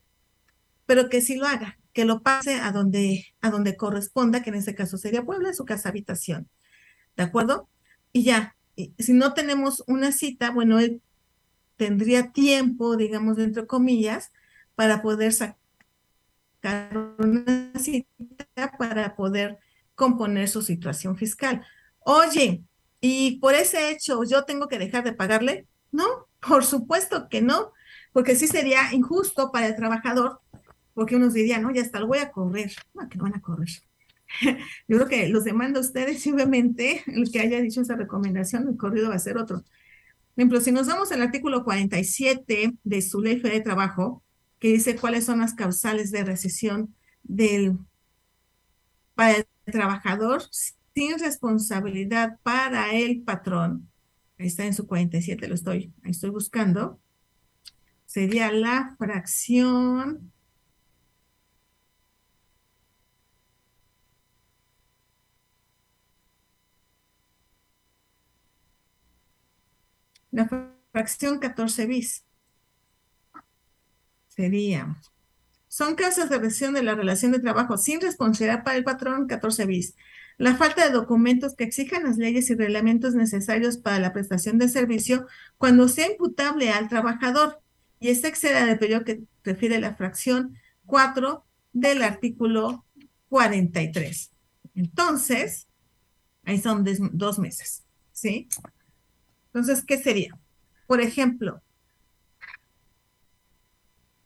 pero 0.87 1.09
que 1.09 1.21
sí 1.21 1.37
lo 1.37 1.47
haga, 1.47 1.79
que 1.93 2.05
lo 2.05 2.23
pase 2.23 2.55
a 2.55 2.73
donde, 2.73 3.27
a 3.41 3.51
donde 3.51 3.77
corresponda, 3.77 4.43
que 4.43 4.51
en 4.51 4.57
este 4.57 4.75
caso 4.75 4.99
sería 4.99 5.25
Puebla, 5.25 5.53
su 5.53 5.65
casa 5.65 5.89
habitación. 5.89 6.49
¿De 7.17 7.23
acuerdo? 7.23 7.69
Y 8.17 8.23
ya, 8.23 8.57
si 8.99 9.13
no 9.13 9.35
tenemos 9.35 9.85
una 9.87 10.11
cita, 10.11 10.51
bueno, 10.51 10.79
él 10.79 11.03
tendría 11.77 12.33
tiempo, 12.33 12.97
digamos, 12.97 13.39
entre 13.39 13.67
comillas, 13.67 14.33
para 14.75 15.03
poder 15.03 15.35
sacar 15.35 15.59
una 17.19 17.73
cita 17.79 18.73
para 18.79 19.15
poder 19.17 19.59
componer 19.95 20.49
su 20.49 20.63
situación 20.63 21.19
fiscal. 21.19 21.63
Oye, 21.99 22.65
y 23.03 23.39
por 23.39 23.53
ese 23.53 23.91
hecho 23.91 24.25
yo 24.25 24.45
tengo 24.45 24.67
que 24.67 24.79
dejar 24.79 25.05
de 25.05 25.13
pagarle? 25.13 25.67
No, 25.93 26.07
por 26.41 26.65
supuesto 26.65 27.29
que 27.29 27.43
no, 27.43 27.75
porque 28.15 28.35
sí 28.35 28.47
sería 28.47 28.95
injusto 28.95 29.53
para 29.53 29.67
el 29.67 29.77
trabajador, 29.77 30.41
porque 30.95 31.17
unos 31.17 31.35
dirían, 31.35 31.61
no, 31.61 31.71
ya 31.71 31.83
hasta 31.83 32.01
lo 32.01 32.07
voy 32.07 32.21
a 32.21 32.31
correr. 32.31 32.73
No, 32.95 33.11
que 33.11 33.19
no 33.19 33.25
van 33.25 33.35
a 33.37 33.43
correr. 33.43 33.69
Yo 34.89 34.97
creo 34.97 35.09
que 35.09 35.29
los 35.29 35.45
demanda 35.45 35.79
a 35.79 35.83
ustedes 35.83 36.21
simplemente 36.21 37.03
el 37.07 37.31
que 37.31 37.41
haya 37.41 37.61
dicho 37.61 37.81
esa 37.81 37.97
recomendación, 37.97 38.69
el 38.69 38.77
corrido 38.77 39.09
va 39.09 39.17
a 39.17 39.21
ser 39.21 39.39
otro. 39.39 39.59
Por 39.63 40.43
ejemplo, 40.43 40.61
si 40.61 40.73
nos 40.73 40.87
vamos 40.87 41.13
al 41.13 41.23
artículo 41.23 41.65
47 41.65 42.75
de 42.83 43.03
su 43.03 43.23
ley 43.23 43.41
de 43.41 43.61
trabajo, 43.61 44.23
que 44.59 44.69
dice 44.69 44.97
cuáles 44.97 45.25
son 45.25 45.41
las 45.41 45.55
causales 45.55 46.11
de 46.11 46.25
recesión 46.25 46.95
del, 47.23 47.79
para 49.15 49.37
el 49.39 49.47
trabajador 49.65 50.43
sin 50.51 51.19
responsabilidad 51.19 52.39
para 52.43 52.95
el 52.95 53.23
patrón, 53.23 53.89
ahí 54.39 54.47
está 54.47 54.67
en 54.67 54.75
su 54.75 54.87
47, 54.87 55.49
lo 55.49 55.55
estoy, 55.55 55.93
ahí 56.03 56.11
estoy 56.11 56.31
buscando, 56.31 57.01
sería 58.07 58.53
la 58.53 58.95
fracción 58.99 60.33
la 70.37 70.71
fracción 70.93 71.39
14 71.39 71.87
bis 71.87 72.23
sería 74.29 75.01
son 75.69 75.95
causas 75.95 76.29
de 76.29 76.39
recesión 76.39 76.75
de 76.75 76.83
la 76.83 76.95
relación 76.95 77.33
de 77.33 77.39
trabajo 77.39 77.79
sin 77.79 78.03
responsabilidad 78.03 78.63
para 78.63 78.77
el 78.77 78.85
patrón 78.85 79.27
14 79.27 79.67
bis. 79.67 79.95
La 80.39 80.55
falta 80.55 80.87
de 80.87 80.93
documentos 80.93 81.55
que 81.55 81.65
exijan 81.65 82.05
las 82.05 82.19
leyes 82.19 82.49
y 82.51 82.55
reglamentos 82.55 83.15
necesarios 83.15 83.77
para 83.79 83.99
la 83.99 84.13
prestación 84.13 84.59
de 84.59 84.69
servicio 84.69 85.27
cuando 85.59 85.89
sea 85.89 86.11
imputable 86.11 86.71
al 86.71 86.89
trabajador 86.89 87.61
y 88.01 88.09
este 88.09 88.29
exceda 88.29 88.65
del 88.65 88.79
periodo 88.79 89.05
que 89.05 89.23
refiere 89.43 89.79
la 89.79 89.95
fracción 89.95 90.59
4 90.87 91.45
del 91.73 92.03
artículo 92.03 92.85
43. 93.29 94.31
Entonces, 94.75 95.67
ahí 96.45 96.59
son 96.59 96.85
dos 97.13 97.39
meses, 97.39 97.85
¿sí? 98.13 98.49
Entonces, 99.57 99.87
¿qué 99.87 99.97
sería? 99.97 100.39
Por 100.87 101.01
ejemplo, 101.01 101.63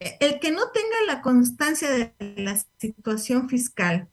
el 0.01 0.41
que 0.41 0.51
no 0.51 0.73
tenga 0.73 0.97
la 1.07 1.23
constancia 1.23 1.89
de 1.89 2.13
la 2.37 2.61
situación 2.79 3.49
fiscal, 3.49 4.09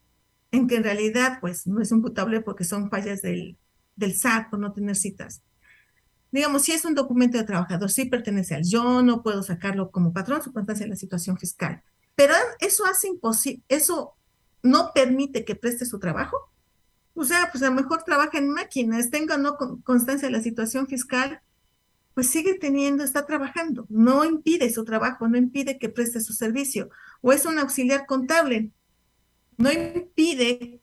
en 0.52 0.68
que 0.68 0.76
en 0.76 0.84
realidad 0.84 1.38
pues 1.40 1.66
no 1.66 1.80
es 1.80 1.90
imputable 1.90 2.40
porque 2.40 2.62
son 2.62 2.88
fallas 2.88 3.20
del, 3.20 3.58
del 3.96 4.14
SAT 4.14 4.48
por 4.48 4.60
no 4.60 4.72
tener 4.72 4.94
citas. 4.94 5.42
Digamos, 6.30 6.62
si 6.62 6.70
es 6.70 6.84
un 6.84 6.94
documento 6.94 7.36
de 7.36 7.42
trabajador, 7.42 7.90
sí 7.90 8.04
pertenece 8.04 8.54
al 8.54 8.62
yo, 8.62 9.02
no 9.02 9.24
puedo 9.24 9.42
sacarlo 9.42 9.90
como 9.90 10.12
patrón, 10.12 10.40
su 10.40 10.52
constancia 10.52 10.86
de 10.86 10.90
la 10.90 10.96
situación 10.96 11.36
fiscal. 11.36 11.82
Pero 12.14 12.34
eso 12.60 12.86
hace 12.86 13.08
imposible, 13.08 13.64
eso 13.66 14.14
no 14.62 14.92
permite 14.94 15.44
que 15.44 15.56
preste 15.56 15.84
su 15.84 15.98
trabajo. 15.98 16.52
O 17.18 17.24
sea, 17.24 17.48
pues 17.50 17.64
a 17.64 17.70
lo 17.70 17.74
mejor 17.74 18.04
trabaja 18.04 18.38
en 18.38 18.50
máquinas, 18.50 19.10
tenga 19.10 19.36
no 19.36 19.56
constancia 19.82 20.28
de 20.28 20.32
la 20.32 20.42
situación 20.42 20.86
fiscal, 20.86 21.40
pues 22.14 22.30
sigue 22.30 22.54
teniendo, 22.54 23.02
está 23.02 23.26
trabajando, 23.26 23.86
no 23.88 24.24
impide 24.24 24.72
su 24.72 24.84
trabajo, 24.84 25.28
no 25.28 25.36
impide 25.36 25.78
que 25.78 25.88
preste 25.88 26.20
su 26.20 26.32
servicio, 26.32 26.90
o 27.20 27.32
es 27.32 27.44
un 27.44 27.58
auxiliar 27.58 28.06
contable, 28.06 28.70
no 29.56 29.72
impide 29.72 30.80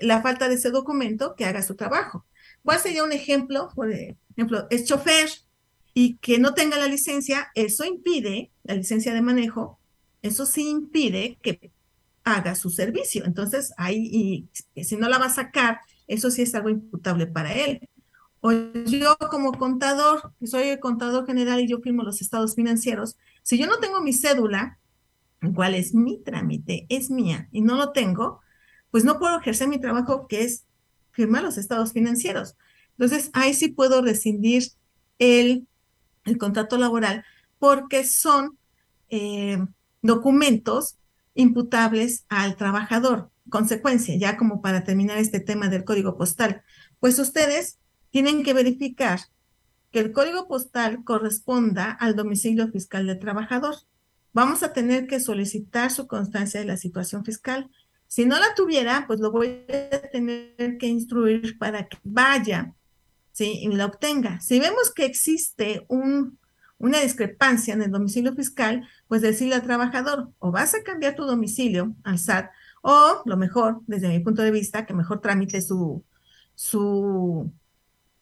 la 0.00 0.22
falta 0.22 0.48
de 0.48 0.54
ese 0.54 0.70
documento 0.70 1.34
que 1.36 1.44
haga 1.44 1.60
su 1.60 1.74
trabajo. 1.74 2.24
¿Cuál 2.64 2.80
sería 2.80 3.04
un 3.04 3.12
ejemplo? 3.12 3.68
Por 3.74 3.92
ejemplo, 3.92 4.66
es 4.70 4.86
chofer 4.86 5.28
y 5.92 6.16
que 6.16 6.38
no 6.38 6.54
tenga 6.54 6.78
la 6.78 6.86
licencia, 6.86 7.50
eso 7.54 7.84
impide, 7.84 8.50
la 8.64 8.74
licencia 8.74 9.12
de 9.12 9.20
manejo, 9.20 9.78
eso 10.22 10.46
sí 10.46 10.70
impide 10.70 11.36
que 11.42 11.70
haga 12.24 12.54
su 12.54 12.70
servicio. 12.70 13.24
Entonces, 13.24 13.72
ahí, 13.76 14.48
y, 14.74 14.84
si 14.84 14.96
no 14.96 15.08
la 15.08 15.18
va 15.18 15.26
a 15.26 15.30
sacar, 15.30 15.80
eso 16.06 16.30
sí 16.30 16.42
es 16.42 16.54
algo 16.54 16.68
imputable 16.68 17.26
para 17.26 17.52
él. 17.52 17.88
O 18.40 18.52
yo 18.52 19.16
como 19.30 19.52
contador, 19.52 20.32
soy 20.44 20.68
el 20.68 20.80
contador 20.80 21.26
general 21.26 21.60
y 21.60 21.68
yo 21.68 21.80
firmo 21.80 22.02
los 22.02 22.20
estados 22.20 22.54
financieros, 22.56 23.16
si 23.42 23.58
yo 23.58 23.66
no 23.66 23.78
tengo 23.78 24.00
mi 24.00 24.12
cédula, 24.12 24.78
cuál 25.54 25.74
es 25.74 25.94
mi 25.94 26.18
trámite, 26.18 26.86
es 26.88 27.10
mía, 27.10 27.48
y 27.52 27.60
no 27.60 27.76
lo 27.76 27.92
tengo, 27.92 28.40
pues 28.90 29.04
no 29.04 29.18
puedo 29.18 29.38
ejercer 29.38 29.68
mi 29.68 29.80
trabajo 29.80 30.26
que 30.28 30.44
es 30.44 30.66
firmar 31.12 31.42
los 31.42 31.58
estados 31.58 31.92
financieros. 31.92 32.56
Entonces, 32.98 33.30
ahí 33.32 33.54
sí 33.54 33.68
puedo 33.68 34.02
rescindir 34.02 34.64
el, 35.18 35.66
el 36.24 36.38
contrato 36.38 36.78
laboral 36.78 37.24
porque 37.58 38.04
son 38.04 38.58
eh, 39.08 39.58
documentos 40.02 40.96
imputables 41.34 42.24
al 42.28 42.56
trabajador. 42.56 43.30
Consecuencia, 43.48 44.16
ya 44.16 44.36
como 44.36 44.62
para 44.62 44.84
terminar 44.84 45.18
este 45.18 45.40
tema 45.40 45.68
del 45.68 45.84
código 45.84 46.16
postal, 46.16 46.62
pues 47.00 47.18
ustedes 47.18 47.78
tienen 48.10 48.42
que 48.42 48.54
verificar 48.54 49.20
que 49.90 50.00
el 50.00 50.12
código 50.12 50.48
postal 50.48 51.04
corresponda 51.04 51.90
al 51.90 52.16
domicilio 52.16 52.68
fiscal 52.68 53.06
del 53.06 53.18
trabajador. 53.18 53.74
Vamos 54.32 54.62
a 54.62 54.72
tener 54.72 55.06
que 55.06 55.20
solicitar 55.20 55.90
su 55.90 56.06
constancia 56.06 56.60
de 56.60 56.66
la 56.66 56.78
situación 56.78 57.24
fiscal. 57.24 57.70
Si 58.06 58.24
no 58.24 58.38
la 58.38 58.54
tuviera, 58.54 59.04
pues 59.06 59.20
lo 59.20 59.30
voy 59.30 59.66
a 59.68 60.08
tener 60.10 60.78
que 60.78 60.86
instruir 60.86 61.58
para 61.58 61.86
que 61.88 61.98
vaya 62.02 62.74
¿sí? 63.32 63.60
y 63.62 63.68
la 63.68 63.86
obtenga. 63.86 64.40
Si 64.40 64.58
vemos 64.58 64.92
que 64.94 65.04
existe 65.04 65.84
un 65.88 66.38
una 66.82 67.00
discrepancia 67.00 67.74
en 67.74 67.82
el 67.82 67.92
domicilio 67.92 68.34
fiscal, 68.34 68.86
pues 69.06 69.22
decirle 69.22 69.54
al 69.54 69.62
trabajador, 69.62 70.32
o 70.40 70.50
vas 70.50 70.74
a 70.74 70.82
cambiar 70.82 71.14
tu 71.14 71.24
domicilio 71.24 71.94
al 72.02 72.18
SAT, 72.18 72.50
o 72.82 73.22
lo 73.24 73.36
mejor, 73.36 73.80
desde 73.86 74.08
mi 74.08 74.18
punto 74.18 74.42
de 74.42 74.50
vista, 74.50 74.84
que 74.84 74.92
mejor 74.92 75.20
tramite 75.20 75.62
su, 75.62 76.04
su, 76.56 77.52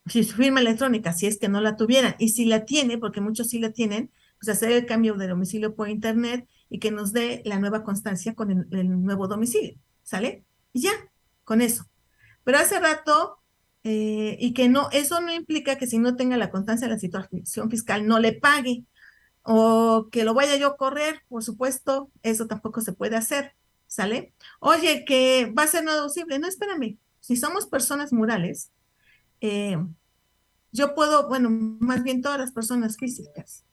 su 0.07 0.23
firma 0.25 0.61
electrónica, 0.61 1.15
si 1.15 1.27
es 1.27 1.39
que 1.39 1.49
no 1.49 1.63
la 1.63 1.77
tuviera, 1.77 2.17
y 2.19 2.29
si 2.29 2.45
la 2.45 2.67
tiene, 2.67 2.99
porque 2.99 3.23
muchos 3.23 3.49
sí 3.49 3.59
la 3.59 3.71
tienen, 3.71 4.11
pues 4.39 4.51
hacer 4.51 4.73
el 4.73 4.85
cambio 4.85 5.15
de 5.15 5.29
domicilio 5.29 5.75
por 5.75 5.89
internet 5.89 6.47
y 6.69 6.79
que 6.81 6.91
nos 6.91 7.15
dé 7.15 7.43
la 7.47 7.59
nueva 7.59 7.83
constancia 7.83 8.35
con 8.35 8.51
el, 8.51 8.67
el 8.73 9.03
nuevo 9.03 9.27
domicilio, 9.27 9.79
¿sale? 10.03 10.45
Y 10.75 10.83
ya, 10.83 10.93
con 11.45 11.63
eso. 11.63 11.87
Pero 12.45 12.59
hace 12.59 12.79
rato 12.79 13.40
eh, 13.83 14.37
y 14.39 14.53
que 14.53 14.69
no, 14.69 14.89
eso 14.93 15.21
no 15.21 15.33
implica 15.33 15.77
que 15.77 15.87
si 15.87 15.99
no 15.99 16.17
tenga 16.17 16.37
la 16.37 16.51
constancia 16.51 16.87
de 16.87 16.95
la 16.95 17.01
situación 17.01 17.71
fiscal 17.71 18.07
no 18.07 18.19
le 18.19 18.33
pague 18.33 18.85
o 19.43 20.09
que 20.13 20.25
lo 20.25 20.35
vaya 20.35 20.57
yo 20.57 20.69
a 20.69 20.77
correr, 20.77 21.23
por 21.29 21.43
supuesto, 21.43 22.11
eso 22.23 22.47
tampoco 22.47 22.83
se 22.83 22.93
puede 22.93 23.17
hacer, 23.17 23.55
¿sale? 23.87 24.35
Oye, 24.61 25.05
que 25.07 25.53
va 25.57 25.63
a 25.63 25.69
ser 25.69 25.83
no 25.83 25.95
deducible, 25.95 26.39
no, 26.39 26.47
espérame, 26.47 26.99
si 27.21 27.37
somos 27.37 27.67
personas 27.67 28.13
morales, 28.13 28.71
eh, 29.41 29.79
yo 30.73 30.95
puedo, 30.95 31.29
bueno, 31.29 31.49
más 31.51 32.03
bien 32.03 32.21
todas 32.21 32.39
las 32.39 32.53
personas 32.53 32.99
físicas, 32.99 33.65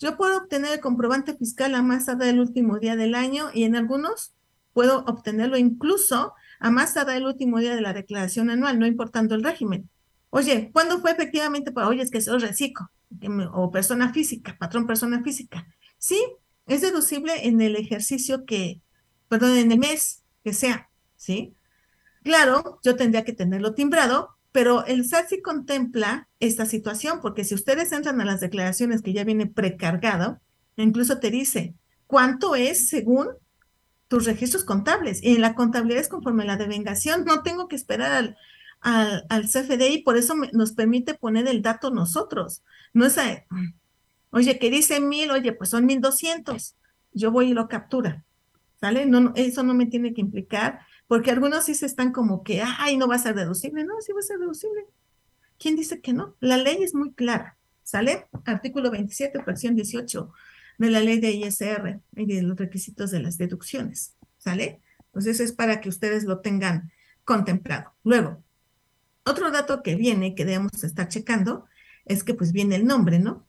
yo 0.00 0.16
puedo 0.16 0.36
obtener 0.36 0.72
el 0.72 0.80
comprobante 0.80 1.36
fiscal 1.36 1.74
a 1.74 1.82
más 1.82 2.06
tarde 2.06 2.26
del 2.26 2.40
último 2.40 2.78
día 2.78 2.96
del 2.96 3.14
año 3.14 3.50
y 3.54 3.62
en 3.62 3.76
algunos 3.76 4.34
puedo 4.72 5.04
obtenerlo 5.06 5.56
incluso 5.56 6.34
a 6.64 6.70
más 6.70 6.96
el 6.96 7.26
último 7.26 7.58
día 7.58 7.74
de 7.74 7.82
la 7.82 7.92
declaración 7.92 8.48
anual, 8.48 8.78
no 8.78 8.86
importando 8.86 9.34
el 9.34 9.44
régimen. 9.44 9.90
Oye, 10.30 10.70
¿cuándo 10.72 10.98
fue 10.98 11.10
efectivamente 11.10 11.72
para, 11.72 11.88
oye, 11.88 12.00
es 12.00 12.10
que 12.10 12.22
soy 12.22 12.38
reciclo, 12.38 12.88
o 13.52 13.70
persona 13.70 14.14
física, 14.14 14.56
patrón 14.58 14.86
persona 14.86 15.22
física? 15.22 15.66
Sí, 15.98 16.18
es 16.66 16.80
deducible 16.80 17.46
en 17.46 17.60
el 17.60 17.76
ejercicio 17.76 18.46
que, 18.46 18.80
perdón, 19.28 19.58
en 19.58 19.72
el 19.72 19.78
mes 19.78 20.22
que 20.42 20.54
sea, 20.54 20.88
¿sí? 21.16 21.54
Claro, 22.22 22.80
yo 22.82 22.96
tendría 22.96 23.26
que 23.26 23.34
tenerlo 23.34 23.74
timbrado, 23.74 24.30
pero 24.50 24.86
el 24.86 25.04
SAT 25.04 25.28
sí 25.28 25.42
contempla 25.42 26.30
esta 26.40 26.64
situación, 26.64 27.20
porque 27.20 27.44
si 27.44 27.54
ustedes 27.54 27.92
entran 27.92 28.22
a 28.22 28.24
las 28.24 28.40
declaraciones 28.40 29.02
que 29.02 29.12
ya 29.12 29.24
viene 29.24 29.46
precargado, 29.46 30.40
incluso 30.78 31.18
te 31.18 31.30
dice 31.30 31.74
cuánto 32.06 32.54
es 32.54 32.88
según 32.88 33.28
tus 34.08 34.24
registros 34.26 34.64
contables. 34.64 35.22
Y 35.22 35.38
la 35.38 35.54
contabilidad 35.54 36.00
es 36.00 36.08
conforme 36.08 36.44
la 36.44 36.56
devengación. 36.56 37.24
No 37.24 37.42
tengo 37.42 37.68
que 37.68 37.76
esperar 37.76 38.12
al, 38.12 38.36
al, 38.80 39.24
al 39.28 39.44
CFDI, 39.44 40.02
por 40.02 40.16
eso 40.16 40.34
nos 40.52 40.72
permite 40.72 41.14
poner 41.14 41.48
el 41.48 41.62
dato 41.62 41.90
nosotros. 41.90 42.62
No 42.92 43.06
es, 43.06 43.18
a, 43.18 43.44
oye, 44.30 44.58
que 44.58 44.70
dice 44.70 45.00
mil, 45.00 45.30
oye, 45.30 45.52
pues 45.52 45.70
son 45.70 45.86
mil 45.86 46.00
doscientos. 46.00 46.76
Yo 47.12 47.30
voy 47.30 47.50
y 47.50 47.54
lo 47.54 47.68
captura. 47.68 48.24
¿Sale? 48.80 49.06
No, 49.06 49.32
eso 49.34 49.62
no 49.62 49.72
me 49.72 49.86
tiene 49.86 50.12
que 50.12 50.20
implicar, 50.20 50.80
porque 51.06 51.30
algunos 51.30 51.64
sí 51.64 51.74
se 51.74 51.86
están 51.86 52.12
como 52.12 52.42
que, 52.42 52.62
ay, 52.62 52.98
no 52.98 53.08
va 53.08 53.14
a 53.14 53.18
ser 53.18 53.34
deducible. 53.34 53.84
No, 53.84 54.00
sí 54.00 54.12
va 54.12 54.20
a 54.20 54.22
ser 54.22 54.38
deducible. 54.38 54.84
¿Quién 55.58 55.76
dice 55.76 56.00
que 56.00 56.12
no? 56.12 56.34
La 56.40 56.58
ley 56.58 56.82
es 56.82 56.94
muy 56.94 57.12
clara. 57.12 57.56
¿Sale? 57.82 58.26
Artículo 58.44 58.90
27, 58.90 59.42
fracción 59.42 59.74
18 59.74 60.32
de 60.78 60.90
la 60.90 61.00
ley 61.00 61.20
de 61.20 61.32
ISR 61.32 62.00
y 62.16 62.26
de 62.26 62.42
los 62.42 62.56
requisitos 62.56 63.10
de 63.10 63.20
las 63.20 63.38
deducciones, 63.38 64.16
¿sale? 64.38 64.80
Entonces 65.06 65.40
es 65.40 65.52
para 65.52 65.80
que 65.80 65.88
ustedes 65.88 66.24
lo 66.24 66.40
tengan 66.40 66.90
contemplado. 67.24 67.94
Luego, 68.02 68.42
otro 69.24 69.50
dato 69.50 69.82
que 69.82 69.94
viene, 69.94 70.34
que 70.34 70.44
debemos 70.44 70.84
estar 70.84 71.08
checando, 71.08 71.66
es 72.04 72.24
que 72.24 72.34
pues 72.34 72.52
viene 72.52 72.76
el 72.76 72.84
nombre, 72.84 73.18
¿no? 73.18 73.46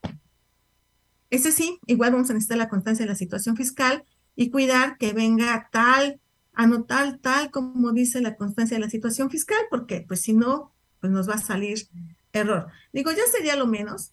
Ese 1.30 1.52
sí, 1.52 1.80
igual 1.86 2.12
vamos 2.12 2.30
a 2.30 2.34
necesitar 2.34 2.58
la 2.58 2.68
constancia 2.68 3.04
de 3.04 3.10
la 3.10 3.16
situación 3.16 3.56
fiscal 3.56 4.04
y 4.36 4.50
cuidar 4.50 4.96
que 4.96 5.12
venga 5.12 5.68
tal, 5.72 6.20
anotar 6.52 7.18
tal 7.18 7.50
como 7.50 7.92
dice 7.92 8.20
la 8.20 8.36
constancia 8.36 8.76
de 8.76 8.82
la 8.84 8.90
situación 8.90 9.30
fiscal, 9.30 9.58
porque 9.68 10.04
pues 10.06 10.22
si 10.22 10.32
no, 10.32 10.72
pues 11.00 11.12
nos 11.12 11.28
va 11.28 11.34
a 11.34 11.38
salir 11.38 11.88
error. 12.32 12.68
Digo, 12.92 13.10
ya 13.10 13.26
sería 13.30 13.56
lo 13.56 13.66
menos, 13.66 14.12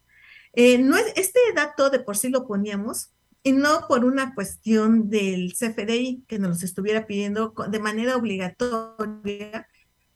eh, 0.53 0.77
no 0.77 0.95
es, 0.97 1.05
este 1.15 1.39
dato 1.55 1.89
de 1.89 1.99
por 1.99 2.15
sí 2.15 2.29
lo 2.29 2.45
poníamos 2.45 3.11
y 3.41 3.51
no 3.51 3.87
por 3.87 4.05
una 4.05 4.33
cuestión 4.35 5.09
del 5.09 5.53
CFDI 5.53 6.23
que 6.27 6.39
nos 6.39 6.63
estuviera 6.63 7.07
pidiendo 7.07 7.53
de 7.69 7.79
manera 7.79 8.15
obligatoria, 8.15 9.67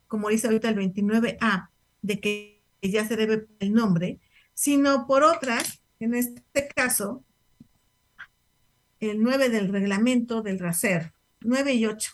como 0.07 0.29
dice 0.29 0.47
ahorita 0.47 0.69
el 0.69 0.77
29A, 0.77 1.69
de 2.01 2.19
que 2.19 2.63
ya 2.81 3.05
se 3.05 3.17
debe 3.17 3.47
el 3.59 3.73
nombre, 3.73 4.19
sino 4.53 5.07
por 5.07 5.23
otras, 5.23 5.81
en 5.99 6.13
este 6.13 6.69
caso, 6.73 7.25
el 8.99 9.21
9 9.21 9.49
del 9.49 9.69
reglamento 9.69 10.41
del 10.41 10.59
RACER, 10.59 11.13
9 11.41 11.73
y 11.73 11.85
8 11.85 12.11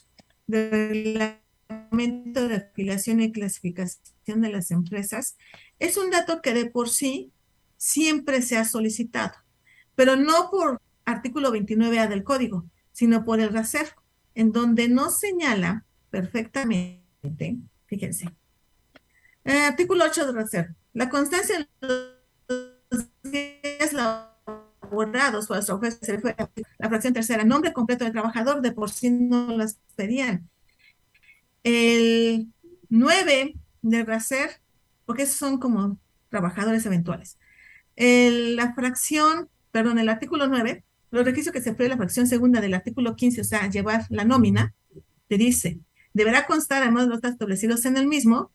del 0.48 1.38
reglamento 1.70 2.48
de 2.48 2.56
afiliación 2.56 3.22
y 3.22 3.32
clasificación 3.32 4.42
de 4.42 4.50
las 4.50 4.72
empresas, 4.72 5.38
es 5.80 5.98
un 5.98 6.10
dato 6.10 6.42
que 6.42 6.54
de 6.54 6.66
por 6.66 6.90
sí 6.90 7.33
siempre 7.84 8.42
se 8.42 8.56
ha 8.56 8.64
solicitado, 8.64 9.34
pero 9.94 10.16
no 10.16 10.50
por 10.50 10.82
artículo 11.04 11.52
29A 11.52 12.08
del 12.08 12.24
código, 12.24 12.64
sino 12.94 13.26
por 13.26 13.42
el 13.42 13.52
RACER, 13.52 13.94
en 14.36 14.54
donde 14.54 14.88
no 14.88 15.10
señala 15.10 15.84
perfectamente, 16.10 17.58
fíjense, 17.88 18.30
el 19.44 19.58
artículo 19.58 20.06
8 20.06 20.28
del 20.28 20.36
RACER, 20.36 20.74
la 20.94 21.10
constancia 21.10 21.60
de 21.60 21.68
los 22.90 23.08
días 23.22 23.92
laborados 23.92 25.52
o 25.52 25.56
la 25.56 26.90
fracción 26.90 27.14
tercera, 27.14 27.44
nombre 27.44 27.74
completo 27.74 28.06
del 28.06 28.14
trabajador, 28.14 28.62
de 28.62 28.72
por 28.72 28.92
sí 28.92 29.10
no 29.10 29.58
las 29.58 29.78
pedían. 29.98 30.50
El 31.64 32.48
9 32.88 33.56
del 33.82 34.06
RACER, 34.06 34.62
porque 35.06 35.26
son 35.26 35.60
como 35.60 36.00
trabajadores 36.30 36.86
eventuales 36.86 37.38
la 37.96 38.74
fracción, 38.74 39.50
perdón, 39.72 40.00
el 40.00 40.10
artículo 40.10 40.48
9, 40.48 40.84
los 41.12 41.26
requisitos 41.26 41.54
que 41.54 41.62
se 41.62 41.74
de 41.74 41.90
la 41.90 41.98
fracción 41.98 42.28
segunda 42.28 42.60
del 42.60 42.74
artículo 42.74 43.16
15, 43.16 43.42
o 43.42 43.44
sea, 43.44 43.70
llevar 43.70 44.06
la 44.10 44.26
nómina, 44.26 44.74
te 45.28 45.38
dice, 45.38 45.80
deberá 46.14 46.46
constar, 46.46 46.82
además 46.82 47.04
de 47.04 47.10
los 47.10 47.22
datos 47.22 47.34
establecidos 47.34 47.86
en 47.86 47.98
el 47.98 48.08
mismo, 48.08 48.52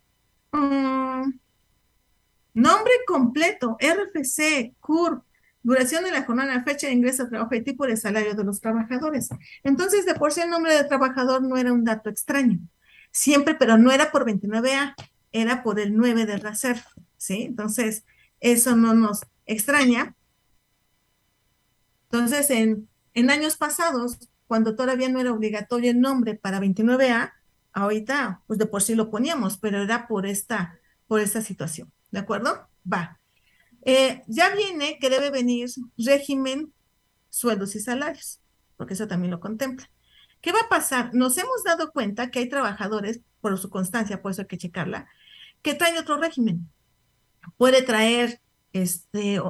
mm, 0.53 1.31
nombre 2.55 2.93
completo, 3.07 3.77
RFC, 3.81 4.75
CURP, 4.81 5.23
duración 5.63 6.05
de 6.05 6.13
la 6.13 6.25
jornada, 6.25 6.63
fecha 6.65 6.87
de 6.87 6.95
ingreso 6.95 7.29
trabajo 7.29 7.55
y 7.55 7.63
tipo 7.63 7.87
de 7.87 7.97
salario 7.97 8.35
de 8.35 8.45
los 8.45 8.61
trabajadores. 8.61 9.29
Entonces, 9.63 10.07
de 10.07 10.15
por 10.15 10.33
sí 10.33 10.41
el 10.41 10.51
nombre 10.51 10.75
del 10.75 10.89
trabajador 10.89 11.43
no 11.43 11.57
era 11.57 11.73
un 11.73 11.85
dato 11.85 12.11
extraño. 12.11 12.59
siempre, 13.11 13.55
pero 13.55 13.79
no 13.79 13.91
era 13.91 14.11
por 14.13 14.27
29A, 14.27 14.95
era 15.33 15.63
por 15.63 15.81
el 15.81 15.97
9 15.97 16.27
de 16.27 16.37
reserva, 16.37 16.85
¿sí? 17.17 17.43
Entonces, 17.43 18.05
eso 18.41 18.77
no 18.77 18.95
nos 18.95 19.21
extraña. 19.47 20.15
Entonces, 22.11 22.51
en, 22.51 22.89
en 23.15 23.31
años 23.31 23.57
pasados, 23.57 24.19
cuando 24.47 24.77
todavía 24.77 25.09
no 25.09 25.21
era 25.21 25.33
obligatorio 25.33 25.91
el 25.91 26.01
nombre 26.01 26.35
para 26.35 26.61
29A, 26.61 27.33
ahorita, 27.73 28.43
pues 28.47 28.59
de 28.59 28.67
por 28.67 28.83
sí 28.83 28.95
lo 28.95 29.11
poníamos, 29.11 29.59
pero 29.59 29.83
era 29.83 30.09
por 30.09 30.27
esta, 30.27 30.79
por 31.07 31.21
esta 31.21 31.43
situación, 31.43 31.93
¿de 32.11 32.21
acuerdo? 32.21 32.69
Va. 32.91 33.21
Eh, 33.83 34.23
ya 34.27 34.55
viene 34.55 34.99
que 34.99 35.11
debe 35.11 35.31
venir 35.31 35.71
régimen, 35.97 36.73
sueldos 37.31 37.77
y 37.77 37.81
salarios, 37.81 38.41
porque 38.77 38.95
eso 38.95 39.07
también 39.07 39.31
lo 39.31 39.41
contempla. 39.41 39.91
¿Qué 40.41 40.53
va 40.53 40.61
a 40.61 40.69
pasar? 40.69 41.15
Nos 41.15 41.37
hemos 41.39 41.65
dado 41.65 41.93
cuenta 41.93 42.31
que 42.31 42.41
hay 42.41 42.49
trabajadores, 42.49 43.21
por 43.41 43.57
su 43.59 43.71
constancia, 43.71 44.21
por 44.21 44.33
eso 44.33 44.43
hay 44.43 44.49
que 44.49 44.59
checarla, 44.59 45.09
que 45.63 45.75
traen 45.75 45.99
otro 45.99 46.17
régimen. 46.17 46.69
Puede 47.57 47.83
traer 47.83 48.41
este, 48.73 49.41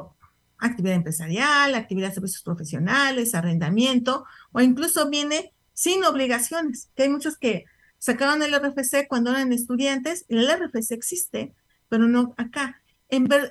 actividad 0.58 0.96
empresarial, 0.96 1.74
actividad 1.74 2.08
de 2.08 2.14
servicios 2.14 2.42
profesionales, 2.42 3.34
arrendamiento, 3.34 4.24
o 4.52 4.60
incluso 4.60 5.08
viene 5.08 5.52
sin 5.72 6.04
obligaciones, 6.04 6.90
que 6.94 7.04
hay 7.04 7.08
muchos 7.08 7.36
que 7.36 7.64
sacaron 7.98 8.42
el 8.42 8.54
RFC 8.54 9.06
cuando 9.08 9.30
eran 9.30 9.52
estudiantes, 9.52 10.24
el 10.28 10.48
RFC 10.48 10.92
existe, 10.92 11.54
pero 11.88 12.08
no 12.08 12.34
acá. 12.36 12.82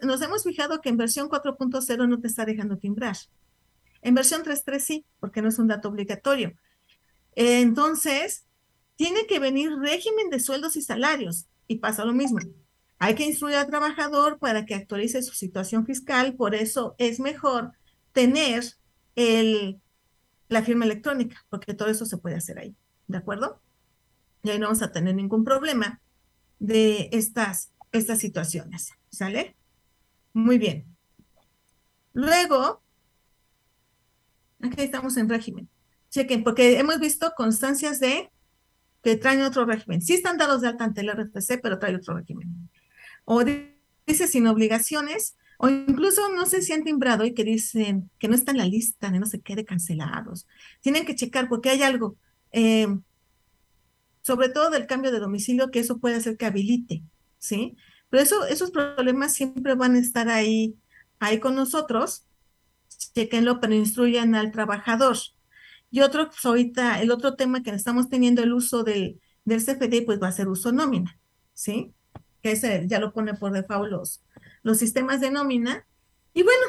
nos 0.03 0.21
hemos 0.21 0.43
fijado 0.43 0.81
que 0.81 0.89
en 0.89 0.97
versión 0.97 1.29
4.0 1.29 2.07
no 2.07 2.19
te 2.19 2.27
está 2.27 2.45
dejando 2.45 2.77
timbrar. 2.77 3.17
En 4.01 4.13
versión 4.13 4.43
3.3 4.43 4.79
sí, 4.79 5.05
porque 5.19 5.41
no 5.41 5.49
es 5.49 5.57
un 5.57 5.67
dato 5.67 5.89
obligatorio. 5.89 6.53
Entonces, 7.35 8.45
tiene 8.95 9.25
que 9.27 9.39
venir 9.39 9.71
régimen 9.79 10.29
de 10.29 10.39
sueldos 10.39 10.75
y 10.75 10.81
salarios 10.81 11.45
y 11.67 11.77
pasa 11.77 12.05
lo 12.05 12.13
mismo. 12.13 12.39
Hay 12.99 13.15
que 13.15 13.25
instruir 13.25 13.55
al 13.55 13.67
trabajador 13.67 14.39
para 14.39 14.65
que 14.65 14.75
actualice 14.75 15.21
su 15.21 15.33
situación 15.33 15.85
fiscal, 15.85 16.35
por 16.35 16.55
eso 16.55 16.95
es 16.97 17.19
mejor 17.19 17.73
tener 18.11 18.63
el, 19.15 19.79
la 20.49 20.63
firma 20.63 20.85
electrónica, 20.85 21.45
porque 21.49 21.73
todo 21.73 21.89
eso 21.89 22.05
se 22.05 22.17
puede 22.17 22.35
hacer 22.35 22.59
ahí, 22.59 22.75
¿de 23.07 23.17
acuerdo? 23.17 23.61
Y 24.43 24.49
ahí 24.49 24.59
no 24.59 24.67
vamos 24.67 24.81
a 24.81 24.91
tener 24.91 25.15
ningún 25.15 25.43
problema 25.43 26.01
de 26.59 27.09
estas, 27.11 27.71
situaciones, 27.91 28.91
¿sale? 29.09 29.55
Muy 30.33 30.59
bien. 30.59 30.85
Luego, 32.13 32.83
aquí 34.61 34.81
estamos 34.83 35.17
en 35.17 35.29
régimen. 35.29 35.69
Chequen, 36.09 36.43
porque 36.43 36.79
hemos 36.79 36.99
visto 36.99 37.33
constancias 37.35 37.99
de 37.99 38.31
que 39.01 39.15
traen 39.15 39.41
otro 39.41 39.65
régimen. 39.65 40.01
Sí 40.01 40.13
están 40.13 40.37
dados 40.37 40.61
de 40.61 40.67
alta 40.67 40.83
ante 40.83 41.01
el 41.01 41.09
RFC, 41.09 41.59
pero 41.61 41.79
trae 41.79 41.95
otro 41.95 42.15
régimen. 42.15 42.66
O 43.29 43.43
dice 43.43 44.25
sin 44.25 44.47
obligaciones, 44.47 45.35
o 45.57 45.67
incluso 45.67 46.29
no 46.29 46.45
se 46.45 46.73
han 46.73 46.85
timbrado 46.85 47.25
y 47.25 47.33
que 47.33 47.43
dicen 47.43 48.09
que 48.19 48.29
no 48.29 48.35
está 48.35 48.51
en 48.51 48.57
la 48.57 48.65
lista, 48.65 49.11
de 49.11 49.19
no 49.19 49.25
se 49.25 49.41
quede 49.41 49.65
cancelados. 49.65 50.47
Tienen 50.79 51.05
que 51.05 51.13
checar 51.13 51.49
porque 51.49 51.69
hay 51.69 51.83
algo, 51.83 52.15
eh, 52.53 52.87
sobre 54.21 54.47
todo 54.47 54.69
del 54.69 54.87
cambio 54.87 55.11
de 55.11 55.19
domicilio, 55.19 55.71
que 55.71 55.79
eso 55.79 55.97
puede 55.97 56.15
hacer 56.15 56.37
que 56.37 56.45
habilite, 56.45 57.03
¿sí? 57.37 57.75
Pero 58.09 58.23
eso, 58.23 58.45
esos 58.45 58.71
problemas 58.71 59.33
siempre 59.33 59.75
van 59.75 59.95
a 59.95 59.99
estar 59.99 60.29
ahí, 60.29 60.77
ahí 61.19 61.41
con 61.41 61.53
nosotros. 61.53 62.25
Chequenlo, 63.13 63.59
pero 63.59 63.73
instruyan 63.73 64.35
al 64.35 64.53
trabajador. 64.53 65.17
Y 65.91 65.99
otro, 65.99 66.29
pues 66.29 66.45
ahorita, 66.45 67.01
el 67.01 67.11
otro 67.11 67.35
tema 67.35 67.61
que 67.61 67.71
estamos 67.71 68.07
teniendo 68.07 68.41
el 68.41 68.53
uso 68.53 68.85
del, 68.85 69.19
del 69.43 69.59
CFD, 69.59 70.05
pues 70.05 70.21
va 70.23 70.29
a 70.29 70.31
ser 70.31 70.47
uso 70.47 70.71
nómina, 70.71 71.19
¿sí? 71.53 71.93
Ese 72.47 72.85
ya 72.87 72.99
lo 72.99 73.13
pone 73.13 73.33
por 73.33 73.51
default 73.51 73.91
los, 73.91 74.23
los 74.63 74.77
sistemas 74.77 75.21
de 75.21 75.31
nómina. 75.31 75.85
Y 76.33 76.43
bueno, 76.43 76.65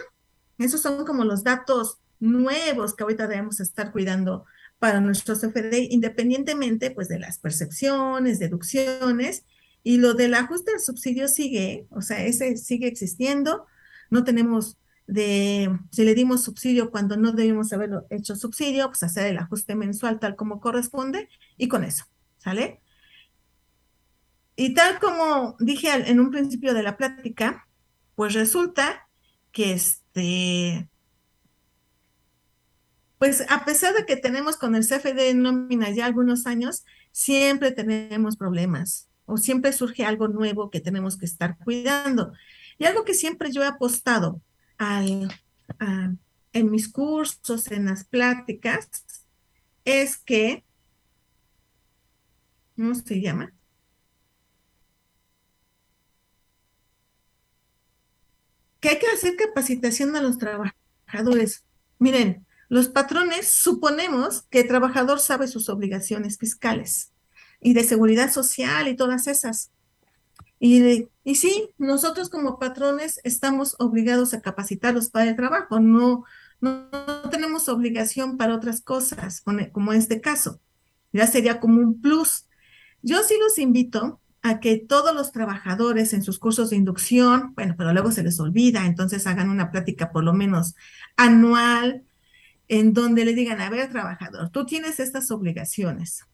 esos 0.59 0.81
son 0.81 1.05
como 1.05 1.25
los 1.25 1.45
datos 1.45 1.99
nuevos 2.21 2.95
que 2.95 3.05
ahorita 3.05 3.27
debemos 3.27 3.61
estar 3.61 3.93
cuidando 3.93 4.45
para 4.79 5.01
nuestro 5.01 5.35
CFD, 5.35 5.89
independientemente 5.91 6.91
pues 6.91 7.09
de 7.09 7.19
las 7.19 7.39
percepciones, 7.39 8.39
deducciones, 8.39 9.45
y 9.83 9.99
lo 9.99 10.15
del 10.15 10.35
ajuste 10.35 10.73
del 10.73 10.81
subsidio 10.81 11.29
sigue, 11.29 11.87
o 11.91 12.03
sea, 12.03 12.25
ese 12.25 12.57
sigue 12.57 12.87
existiendo, 12.87 13.67
no 14.11 14.25
tenemos 14.25 14.77
de 15.07 15.71
si 15.91 16.05
le 16.05 16.15
dimos 16.15 16.45
subsidio 16.45 16.91
cuando 16.91 17.17
no 17.17 17.33
debimos 17.33 17.73
haberlo 17.73 18.07
hecho 18.11 18.37
subsidio, 18.37 18.89
pues 18.89 19.03
hacer 19.03 19.27
el 19.27 19.39
ajuste 19.39 19.75
mensual 19.75 20.21
tal 20.21 20.37
como 20.37 20.61
corresponde 20.61 21.29
y 21.57 21.69
con 21.69 21.85
eso, 21.85 22.05
¿sale? 22.37 22.81
Y 24.61 24.75
tal 24.75 24.99
como 24.99 25.57
dije 25.61 25.89
en 25.93 26.19
un 26.19 26.33
principio 26.33 26.75
de 26.75 26.83
la 26.83 26.97
plática, 26.97 27.69
pues 28.17 28.35
resulta 28.35 29.09
que 29.53 29.73
este, 29.73 30.89
pues 33.19 33.45
a 33.49 33.65
pesar 33.65 33.95
de 33.95 34.05
que 34.05 34.17
tenemos 34.17 34.57
con 34.57 34.75
el 34.75 34.85
CFD 34.85 35.31
en 35.31 35.43
nómina 35.43 35.91
ya 35.91 36.07
algunos 36.07 36.45
años, 36.49 36.85
siempre 37.13 37.71
tenemos 37.71 38.37
problemas 38.37 39.09
o 39.27 39.37
siempre 39.37 39.73
surge 39.73 40.05
algo 40.05 40.27
nuevo 40.27 40.71
que 40.71 40.81
tenemos 40.81 41.17
que 41.17 41.27
estar 41.27 41.57
cuidando. 41.59 42.33
Y 42.79 42.87
algo 42.87 43.05
que 43.05 43.15
siempre 43.15 43.53
yo 43.53 43.63
he 43.63 43.67
apostado 43.69 44.43
en 44.81 45.29
mis 46.69 46.89
cursos, 46.89 47.71
en 47.71 47.85
las 47.85 48.03
pláticas, 48.03 48.89
es 49.85 50.17
que, 50.17 50.65
¿cómo 52.75 52.97
se 52.97 53.21
llama? 53.21 53.53
Que 58.81 58.91
hay 58.91 58.99
que 58.99 59.09
hacer 59.09 59.37
capacitación 59.37 60.15
a 60.17 60.23
los 60.23 60.39
trabajadores. 60.39 61.65
Miren, 61.99 62.47
los 62.69 62.89
patrones 62.89 63.49
suponemos 63.49 64.43
que 64.43 64.61
el 64.61 64.69
trabajador 64.69 65.21
sabe 65.21 65.49
sus 65.49 65.69
obligaciones 65.69 66.39
fiscales 66.39 67.13
y 67.61 67.73
de 67.73 67.85
seguridad 67.85 68.31
social 68.31 68.89
y 68.89 68.97
todas 68.97 69.27
esas. 69.27 69.71
Y, 70.61 71.09
y 71.25 71.35
sí, 71.37 71.71
nosotros 71.79 72.29
como 72.29 72.59
patrones 72.59 73.21
estamos 73.25 73.77
obligados 73.79 74.35
a 74.35 74.43
capacitarlos 74.43 75.11
para 75.11 75.31
el 75.31 75.37
trabajo, 75.37 75.81
no, 75.81 76.25
no, 76.61 76.91
tenemos 77.31 77.69
obligación 77.69 78.37
para 78.37 78.55
otras 78.55 78.81
cosas, 78.81 79.43
como 79.73 79.93
en 79.93 79.99
este 79.99 80.21
caso. 80.21 80.61
Ya 81.13 81.27
sería 81.27 81.61
como 81.61 81.81
un 81.81 82.01
plus. 82.01 82.47
Yo 83.03 83.23
sí 83.23 83.35
los 83.41 83.59
invito 83.59 84.21
que 84.61 84.79
todos 84.79 85.15
los 85.15 85.33
trabajadores 85.33 86.13
en 86.13 86.23
sus 86.23 86.39
cursos 86.39 86.71
de 86.71 86.77
inducción, 86.77 87.53
bueno, 87.55 87.75
pero 87.77 87.93
luego 87.93 88.11
se 88.11 88.23
les 88.23 88.41
olvida, 88.41 88.87
entonces 88.87 89.27
hagan 89.27 89.51
una 89.51 89.71
plática 89.71 90.11
por 90.11 90.25
lo 90.25 90.33
menos 90.33 90.75
anual 91.17 92.05
en 92.69 92.93
donde 92.93 93.25
le 93.25 93.35
digan, 93.35 93.61
a 93.61 93.71
ver, 93.71 93.91
trabajador, 93.91 94.51
tú 94.51 94.67
tienes 94.67 95.01
estas 95.01 95.31
obligaciones, 95.31 96.25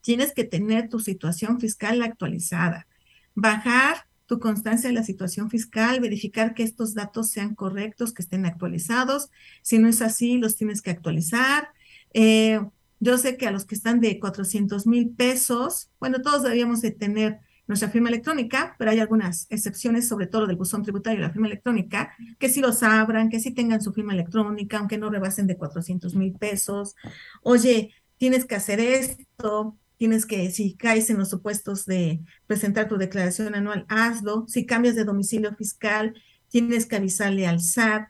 tienes 0.00 0.32
que 0.32 0.44
tener 0.44 0.88
tu 0.88 1.00
situación 1.00 1.60
fiscal 1.60 2.02
actualizada, 2.02 2.86
bajar 3.34 4.06
tu 4.26 4.40
constancia 4.40 4.88
de 4.88 4.94
la 4.94 5.04
situación 5.04 5.50
fiscal, 5.50 6.00
verificar 6.00 6.54
que 6.54 6.64
estos 6.64 6.94
datos 6.94 7.30
sean 7.30 7.54
correctos, 7.54 8.12
que 8.12 8.22
estén 8.22 8.44
actualizados. 8.44 9.30
Si 9.62 9.78
no 9.78 9.88
es 9.88 10.02
así, 10.02 10.38
los 10.38 10.56
tienes 10.56 10.82
que 10.82 10.90
actualizar. 10.90 11.68
Eh, 12.12 12.60
yo 13.00 13.18
sé 13.18 13.36
que 13.36 13.46
a 13.46 13.50
los 13.50 13.64
que 13.64 13.74
están 13.74 14.00
de 14.00 14.18
400 14.18 14.86
mil 14.86 15.10
pesos, 15.10 15.90
bueno, 16.00 16.22
todos 16.22 16.42
deberíamos 16.42 16.80
de 16.80 16.90
tener 16.90 17.40
nuestra 17.66 17.88
firma 17.88 18.08
electrónica, 18.08 18.76
pero 18.78 18.90
hay 18.90 19.00
algunas 19.00 19.46
excepciones, 19.50 20.06
sobre 20.06 20.26
todo 20.26 20.46
del 20.46 20.56
buzón 20.56 20.82
tributario 20.82 21.18
y 21.18 21.22
la 21.22 21.32
firma 21.32 21.48
electrónica, 21.48 22.14
que 22.38 22.48
sí 22.48 22.60
los 22.60 22.82
abran, 22.82 23.28
que 23.28 23.40
sí 23.40 23.50
tengan 23.52 23.80
su 23.80 23.92
firma 23.92 24.12
electrónica, 24.12 24.78
aunque 24.78 24.98
no 24.98 25.10
rebasen 25.10 25.46
de 25.46 25.56
400 25.56 26.14
mil 26.14 26.32
pesos. 26.32 26.94
Oye, 27.42 27.92
tienes 28.18 28.44
que 28.44 28.54
hacer 28.54 28.80
esto, 28.80 29.76
tienes 29.96 30.26
que, 30.26 30.50
si 30.50 30.74
caes 30.74 31.10
en 31.10 31.18
los 31.18 31.30
supuestos 31.30 31.86
de 31.86 32.20
presentar 32.46 32.88
tu 32.88 32.96
declaración 32.98 33.54
anual, 33.54 33.84
hazlo. 33.88 34.44
Si 34.46 34.64
cambias 34.64 34.94
de 34.94 35.04
domicilio 35.04 35.54
fiscal, 35.54 36.14
tienes 36.48 36.86
que 36.86 36.96
avisarle 36.96 37.46
al 37.46 37.60
SAT. 37.60 38.08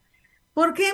¿Por 0.53 0.75
qué? 0.75 0.85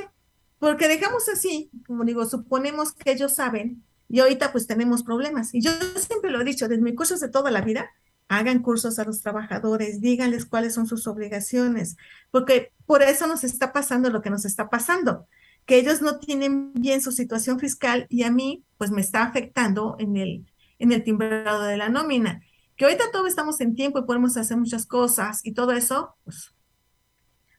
Porque 0.62 0.87
dejamos 0.87 1.29
así, 1.29 1.72
como 1.88 2.05
digo, 2.05 2.25
suponemos 2.25 2.92
que 2.92 3.11
ellos 3.11 3.35
saben 3.35 3.83
y 4.09 4.20
ahorita 4.20 4.53
pues 4.53 4.68
tenemos 4.68 5.03
problemas. 5.03 5.53
Y 5.55 5.61
yo 5.61 5.72
siempre 5.96 6.31
lo 6.31 6.40
he 6.40 6.44
dicho, 6.44 6.68
desde 6.68 6.85
mis 6.85 6.94
cursos 6.94 7.18
de 7.18 7.29
toda 7.29 7.51
la 7.51 7.62
vida, 7.62 7.90
hagan 8.29 8.62
cursos 8.62 9.01
a 9.01 9.05
los 9.05 9.22
trabajadores, 9.22 10.01
díganles 10.01 10.46
cuáles 10.46 10.75
son 10.75 10.87
sus 10.87 11.09
obligaciones, 11.09 11.96
porque 12.31 12.70
por 12.87 13.03
eso 13.03 13.27
nos 13.27 13.42
está 13.42 13.72
pasando 13.72 14.09
lo 14.11 14.22
que 14.22 14.31
nos 14.31 14.44
está 14.44 14.70
pasando, 14.70 15.27
que 15.66 15.79
ellos 15.79 16.01
no 16.01 16.20
tienen 16.20 16.72
bien 16.75 17.01
su 17.01 17.11
situación 17.11 17.59
fiscal 17.59 18.07
y 18.09 18.22
a 18.22 18.31
mí 18.31 18.64
pues 18.79 18.92
me 18.92 19.01
está 19.01 19.25
afectando 19.25 19.96
en 19.98 20.16
el, 20.16 20.46
en 20.79 20.92
el 20.92 21.03
timbrado 21.03 21.64
de 21.64 21.77
la 21.77 21.88
nómina. 21.88 22.40
Que 22.77 22.85
ahorita 22.85 23.11
todos 23.11 23.27
estamos 23.27 23.61
en 23.61 23.75
tiempo 23.75 23.98
y 23.98 24.05
podemos 24.05 24.37
hacer 24.37 24.57
muchas 24.59 24.87
cosas 24.87 25.40
y 25.42 25.55
todo 25.55 25.72
eso, 25.72 26.14
pues 26.22 26.55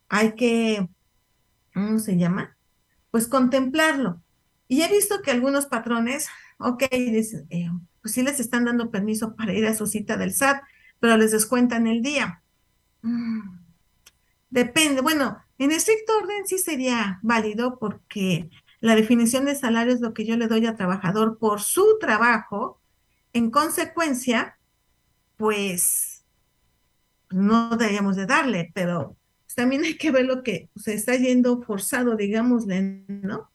hay 0.08 0.36
que, 0.36 0.88
¿cómo 1.74 2.00
se 2.00 2.16
llama? 2.16 2.53
Pues 3.14 3.28
contemplarlo. 3.28 4.24
Y 4.68 4.82
he 4.82 4.88
visto 4.90 5.22
que 5.22 5.30
algunos 5.30 5.68
patrones, 5.68 6.30
ok, 6.58 6.86
dicen, 6.90 7.46
eh, 7.52 7.70
pues 8.02 8.16
sí 8.16 8.24
les 8.24 8.40
están 8.40 8.66
dando 8.66 8.90
permiso 8.90 9.36
para 9.36 9.54
ir 9.54 9.68
a 9.68 9.76
su 9.76 9.86
cita 9.86 10.18
del 10.18 10.34
SAT, 10.34 10.64
pero 11.00 11.16
les 11.16 11.32
descuentan 11.32 11.86
el 11.86 12.02
día. 12.02 12.42
Mm, 13.04 13.60
depende, 14.50 15.02
bueno, 15.02 15.38
en 15.60 15.72
estricto 15.72 16.18
orden 16.18 16.48
sí 16.48 16.58
sería 16.58 17.20
válido 17.22 17.78
porque 17.78 18.50
la 18.80 18.96
definición 18.96 19.46
de 19.46 19.54
salario 19.54 19.94
es 19.94 20.02
lo 20.02 20.16
que 20.16 20.26
yo 20.26 20.36
le 20.36 20.48
doy 20.48 20.66
al 20.66 20.76
trabajador 20.76 21.38
por 21.38 21.62
su 21.62 22.00
trabajo. 22.00 22.82
En 23.32 23.52
consecuencia, 23.52 24.58
pues 25.38 26.26
no 27.30 27.78
deberíamos 27.78 28.16
de 28.16 28.26
darle, 28.26 28.72
pero 28.74 29.16
también 29.56 29.84
hay 29.84 29.98
que 29.98 30.12
ver 30.12 30.26
lo 30.26 30.44
que 30.44 30.70
se 30.76 30.94
está 30.94 31.16
yendo 31.16 31.62
forzado, 31.62 32.16
digámosle, 32.16 33.04
¿no? 33.08 33.52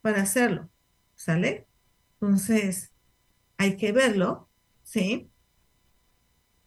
Para 0.00 0.22
hacerlo, 0.22 0.68
¿sale? 1.14 1.66
Entonces, 2.14 2.92
hay 3.56 3.76
que 3.76 3.92
verlo, 3.92 4.48
¿sí? 4.82 5.30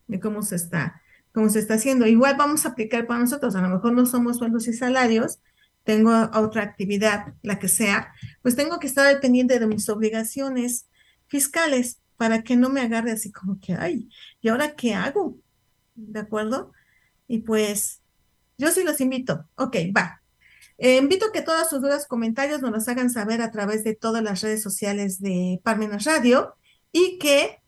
De 0.07 0.19
cómo 0.19 0.43
se 0.43 0.55
está, 0.55 1.01
cómo 1.33 1.49
se 1.49 1.59
está 1.59 1.75
haciendo. 1.75 2.05
Igual 2.07 2.35
vamos 2.37 2.65
a 2.65 2.69
aplicar 2.69 3.07
para 3.07 3.19
nosotros, 3.19 3.55
a 3.55 3.61
lo 3.61 3.69
mejor 3.69 3.93
no 3.93 4.05
somos 4.05 4.37
sueldos 4.37 4.67
y 4.67 4.73
salarios, 4.73 5.39
tengo 5.83 6.11
otra 6.33 6.63
actividad, 6.63 7.33
la 7.41 7.59
que 7.59 7.67
sea, 7.67 8.13
pues 8.41 8.55
tengo 8.55 8.79
que 8.79 8.87
estar 8.87 9.19
pendiente 9.19 9.59
de 9.59 9.67
mis 9.67 9.89
obligaciones 9.89 10.87
fiscales 11.27 11.99
para 12.17 12.43
que 12.43 12.55
no 12.55 12.69
me 12.69 12.81
agarre 12.81 13.11
así 13.11 13.31
como 13.31 13.59
que, 13.59 13.73
ay, 13.73 14.09
¿y 14.41 14.49
ahora 14.49 14.75
qué 14.75 14.93
hago? 14.93 15.39
¿De 15.95 16.19
acuerdo? 16.19 16.71
Y 17.27 17.39
pues 17.39 18.00
yo 18.61 18.71
sí 18.71 18.83
los 18.83 19.01
invito. 19.01 19.47
Ok, 19.55 19.75
va. 19.97 20.21
Eh, 20.77 20.97
invito 20.97 21.31
que 21.31 21.41
todas 21.41 21.67
sus 21.67 21.81
dudas, 21.81 22.07
comentarios 22.07 22.61
nos 22.61 22.69
los 22.71 22.87
hagan 22.87 23.09
saber 23.09 23.41
a 23.41 23.51
través 23.51 23.83
de 23.83 23.95
todas 23.95 24.23
las 24.23 24.41
redes 24.41 24.61
sociales 24.61 25.19
de 25.19 25.59
Parmenas 25.63 26.03
Radio 26.03 26.55
y 26.91 27.17
que 27.17 27.59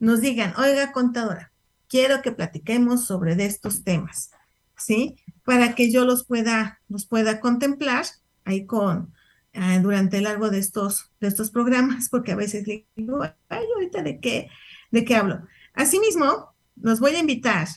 nos 0.00 0.20
digan, 0.20 0.54
oiga, 0.58 0.90
contadora, 0.90 1.52
quiero 1.88 2.20
que 2.20 2.32
platiquemos 2.32 3.06
sobre 3.06 3.32
estos 3.44 3.84
temas, 3.84 4.32
¿sí? 4.76 5.16
Para 5.44 5.76
que 5.76 5.92
yo 5.92 6.04
los 6.04 6.24
pueda, 6.24 6.80
los 6.88 7.06
pueda 7.06 7.38
contemplar 7.38 8.06
ahí 8.44 8.66
con, 8.66 9.14
eh, 9.52 9.78
durante 9.80 10.18
el 10.18 10.24
largo 10.24 10.50
de 10.50 10.58
estos, 10.58 11.12
de 11.20 11.28
estos 11.28 11.52
programas, 11.52 12.08
porque 12.10 12.32
a 12.32 12.36
veces 12.36 12.64
digo, 12.96 13.22
ay, 13.22 13.66
ahorita 13.74 14.02
de 14.02 14.18
qué, 14.18 14.48
de 14.90 15.04
qué 15.04 15.14
hablo. 15.14 15.46
Asimismo, 15.74 16.54
los 16.74 16.98
voy 16.98 17.14
a 17.14 17.20
invitar 17.20 17.68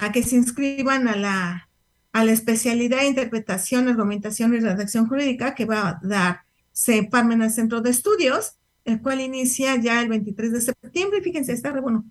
a 0.00 0.12
que 0.12 0.22
se 0.22 0.36
inscriban 0.36 1.08
a 1.08 1.16
la, 1.16 1.68
a 2.12 2.24
la 2.24 2.32
especialidad 2.32 2.98
de 2.98 3.08
interpretación, 3.08 3.88
argumentación 3.88 4.54
y 4.54 4.60
redacción 4.60 5.06
jurídica 5.06 5.54
que 5.54 5.66
va 5.66 5.88
a 5.88 6.00
dar 6.02 6.40
Parmenas 7.10 7.54
Centro 7.54 7.80
de 7.80 7.90
Estudios 7.90 8.56
el 8.84 9.00
cual 9.00 9.20
inicia 9.20 9.76
ya 9.76 10.02
el 10.02 10.08
23 10.08 10.52
de 10.52 10.60
septiembre. 10.60 11.22
Fíjense, 11.22 11.52
está 11.52 11.70
re 11.70 11.80
bueno. 11.80 12.04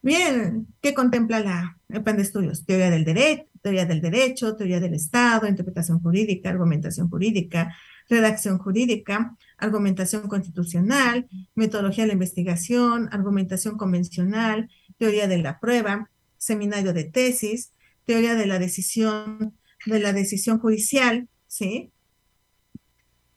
Bien, 0.00 0.66
¿qué 0.80 0.94
contempla 0.94 1.40
la, 1.40 1.78
el 1.88 2.02
plan 2.02 2.16
de 2.16 2.22
estudios? 2.22 2.64
Teoría 2.64 2.90
del 2.90 3.04
derecho, 3.04 3.46
teoría 3.62 3.84
del 3.84 4.00
derecho, 4.00 4.54
teoría 4.56 4.80
del 4.80 4.94
Estado, 4.94 5.48
interpretación 5.48 6.00
jurídica, 6.00 6.50
argumentación 6.50 7.08
jurídica, 7.08 7.74
redacción 8.08 8.58
jurídica, 8.58 9.36
argumentación 9.56 10.28
constitucional, 10.28 11.26
metodología 11.56 12.04
de 12.04 12.08
la 12.08 12.12
investigación, 12.14 13.08
argumentación 13.10 13.76
convencional, 13.76 14.70
teoría 14.98 15.26
de 15.26 15.38
la 15.38 15.58
prueba, 15.58 16.08
seminario 16.48 16.92
de 16.92 17.04
tesis, 17.04 17.72
teoría 18.04 18.34
de 18.34 18.46
la 18.46 18.58
decisión, 18.58 19.56
de 19.86 20.00
la 20.00 20.12
decisión 20.12 20.58
judicial, 20.58 21.28
¿sí? 21.46 21.92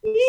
Y 0.02 0.20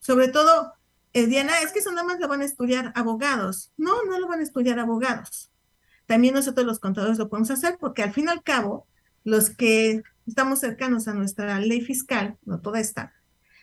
sobre 0.00 0.28
todo, 0.28 0.72
eh, 1.12 1.26
Diana, 1.26 1.60
es 1.62 1.72
que 1.72 1.80
eso 1.80 1.90
nada 1.90 2.06
más 2.06 2.20
lo 2.20 2.28
van 2.28 2.40
a 2.40 2.44
estudiar 2.44 2.92
abogados. 2.94 3.72
No, 3.76 4.04
no 4.04 4.18
lo 4.18 4.28
van 4.28 4.40
a 4.40 4.44
estudiar 4.44 4.78
abogados. 4.78 5.50
También 6.06 6.34
nosotros 6.34 6.64
los 6.64 6.78
contadores 6.78 7.18
lo 7.18 7.28
podemos 7.28 7.50
hacer 7.50 7.76
porque 7.78 8.02
al 8.02 8.12
fin 8.12 8.26
y 8.26 8.30
al 8.30 8.42
cabo, 8.42 8.86
los 9.24 9.50
que 9.50 10.02
estamos 10.26 10.60
cercanos 10.60 11.08
a 11.08 11.14
nuestra 11.14 11.58
ley 11.58 11.80
fiscal, 11.80 12.38
no 12.44 12.60
toda 12.60 12.80
esta, 12.80 13.12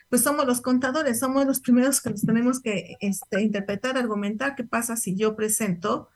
pues 0.10 0.22
somos 0.22 0.46
los 0.46 0.62
contadores, 0.62 1.20
somos 1.20 1.46
los 1.46 1.62
primeros 1.62 2.02
que 2.02 2.10
nos 2.12 2.22
tenemos 2.22 2.62
que 2.62 2.98
este, 3.00 3.42
interpretar, 3.42 3.98
argumentar 3.98 4.56
qué 4.56 4.64
pasa 4.64 4.98
si 4.98 5.16
yo 5.16 5.36
presento 5.36 6.10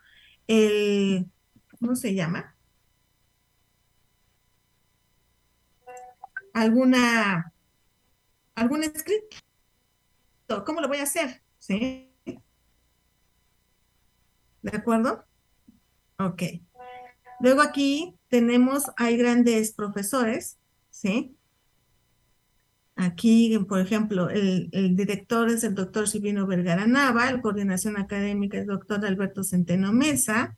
el, 0.47 1.31
¿cómo 1.79 1.95
se 1.95 2.13
llama? 2.13 2.55
Alguna, 6.53 7.53
algún 8.55 8.83
escrito 8.83 9.37
¿Cómo 10.65 10.81
lo 10.81 10.87
voy 10.87 10.97
a 10.97 11.03
hacer? 11.03 11.41
¿Sí? 11.59 12.09
¿De 14.61 14.77
acuerdo? 14.77 15.25
Ok. 16.19 16.43
Luego 17.39 17.61
aquí 17.61 18.15
tenemos, 18.29 18.85
hay 18.97 19.17
grandes 19.17 19.73
profesores, 19.73 20.57
¿sí? 20.89 21.35
Aquí, 22.95 23.59
por 23.69 23.79
ejemplo, 23.79 24.29
el, 24.29 24.69
director 24.95 25.49
es 25.49 25.63
el 25.63 25.75
doctor 25.75 26.07
Silvino 26.07 26.47
Vergara 26.47 26.87
Nava, 26.87 27.29
el 27.29 27.41
coordinación 27.41 27.97
académica 27.97 28.57
es 28.57 28.63
el 28.63 28.69
doctor 28.69 29.05
Alberto 29.05 29.43
Centeno 29.43 29.93
Mesa, 29.93 30.56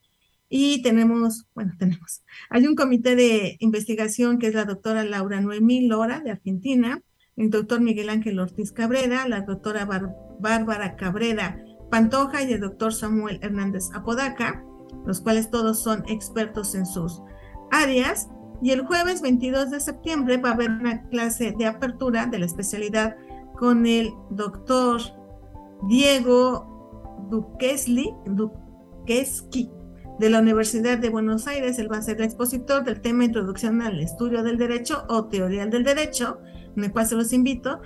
y 0.49 0.81
tenemos, 0.81 1.47
bueno, 1.53 1.73
tenemos, 1.77 2.23
hay 2.49 2.65
un 2.65 2.75
comité 2.75 3.15
de 3.15 3.57
investigación 3.59 4.39
que 4.39 4.47
es 4.47 4.55
la 4.55 4.65
doctora 4.65 5.03
Laura 5.03 5.39
Noemí 5.39 5.87
Lora 5.87 6.19
de 6.21 6.31
Argentina, 6.31 7.01
el 7.37 7.51
doctor 7.51 7.79
Miguel 7.79 8.09
Ángel 8.09 8.39
Ortiz 8.39 8.71
Cabrera, 8.71 9.27
la 9.27 9.41
doctora 9.41 9.87
Bárbara 10.39 10.95
Cabrera 10.95 11.63
Pantoja 11.89 12.43
y 12.43 12.51
el 12.51 12.61
doctor 12.61 12.93
Samuel 12.93 13.39
Hernández 13.41 13.89
Apodaca, 13.93 14.63
los 15.05 15.21
cuales 15.21 15.49
todos 15.49 15.81
son 15.81 16.03
expertos 16.07 16.75
en 16.75 16.85
sus 16.85 17.21
áreas. 17.71 18.29
Y 18.61 18.71
el 18.71 18.85
jueves 18.85 19.21
22 19.21 19.71
de 19.71 19.79
septiembre 19.79 20.37
va 20.37 20.49
a 20.49 20.53
haber 20.53 20.69
una 20.69 21.07
clase 21.07 21.53
de 21.57 21.65
apertura 21.65 22.25
de 22.25 22.39
la 22.39 22.45
especialidad 22.45 23.15
con 23.55 23.85
el 23.85 24.11
doctor 24.31 24.99
Diego 25.87 27.27
Duquesli, 27.29 28.13
Duquesqui 28.25 29.71
de 30.19 30.29
la 30.29 30.39
Universidad 30.39 30.97
de 30.97 31.09
Buenos 31.09 31.47
Aires. 31.47 31.79
Él 31.79 31.91
va 31.91 31.97
a 31.97 32.01
ser 32.01 32.17
el 32.17 32.23
expositor 32.23 32.83
del 32.83 33.01
tema 33.01 33.25
Introducción 33.25 33.81
al 33.81 33.99
Estudio 33.99 34.43
del 34.43 34.57
Derecho 34.57 35.05
o 35.07 35.25
Teoría 35.25 35.65
del 35.65 35.83
Derecho 35.83 36.39
en 36.75 36.83
el 36.83 36.91
cual 36.91 37.07
se 37.07 37.15
los 37.15 37.33
invito 37.33 37.81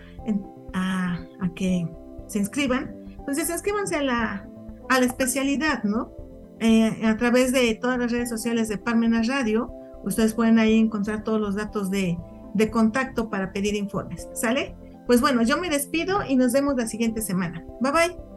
a, 0.74 1.26
que 1.56 1.88
se 2.28 2.40
inscriban. 2.40 2.96
Entonces, 3.20 3.50
inscríbanse 3.50 3.96
a 3.96 4.04
la, 4.04 4.50
a 4.90 5.00
la 5.00 5.06
especialidad, 5.06 5.84
¿no? 5.84 6.12
Eh, 6.60 7.06
a 7.06 7.18
través 7.18 7.52
de 7.52 7.76
todas 7.76 7.98
las 7.98 8.12
redes 8.12 8.30
sociales 8.30 8.70
de 8.70 8.78
Parmenas 8.78 9.28
Radio, 9.28 9.72
ustedes 10.04 10.34
pueden 10.34 10.60
ahí 10.60 10.78
encontrar 10.78 11.24
todos 11.24 11.40
los 11.40 11.56
datos 11.56 11.90
de, 11.90 12.18
de 12.54 12.72
contacto 12.72 13.30
para 13.30 13.52
pedir 13.52 13.76
informes. 13.76 14.28
¿Sale? 14.34 14.76
Pues 15.06 15.22
bueno, 15.22 15.44
yo 15.44 15.58
me 15.58 15.70
despido 15.70 16.20
y 16.28 16.36
nos 16.36 16.54
vemos 16.54 16.76
la 16.76 16.88
siguiente 16.88 17.22
semana. 17.22 17.66
Bye 17.82 17.92
bye. 17.92 18.33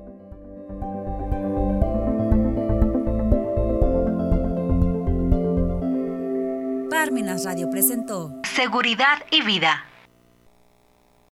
Parmenas 6.97 7.45
Radio 7.45 7.69
presentó 7.69 8.33
Seguridad 8.55 9.19
y 9.31 9.43
Vida 9.43 9.85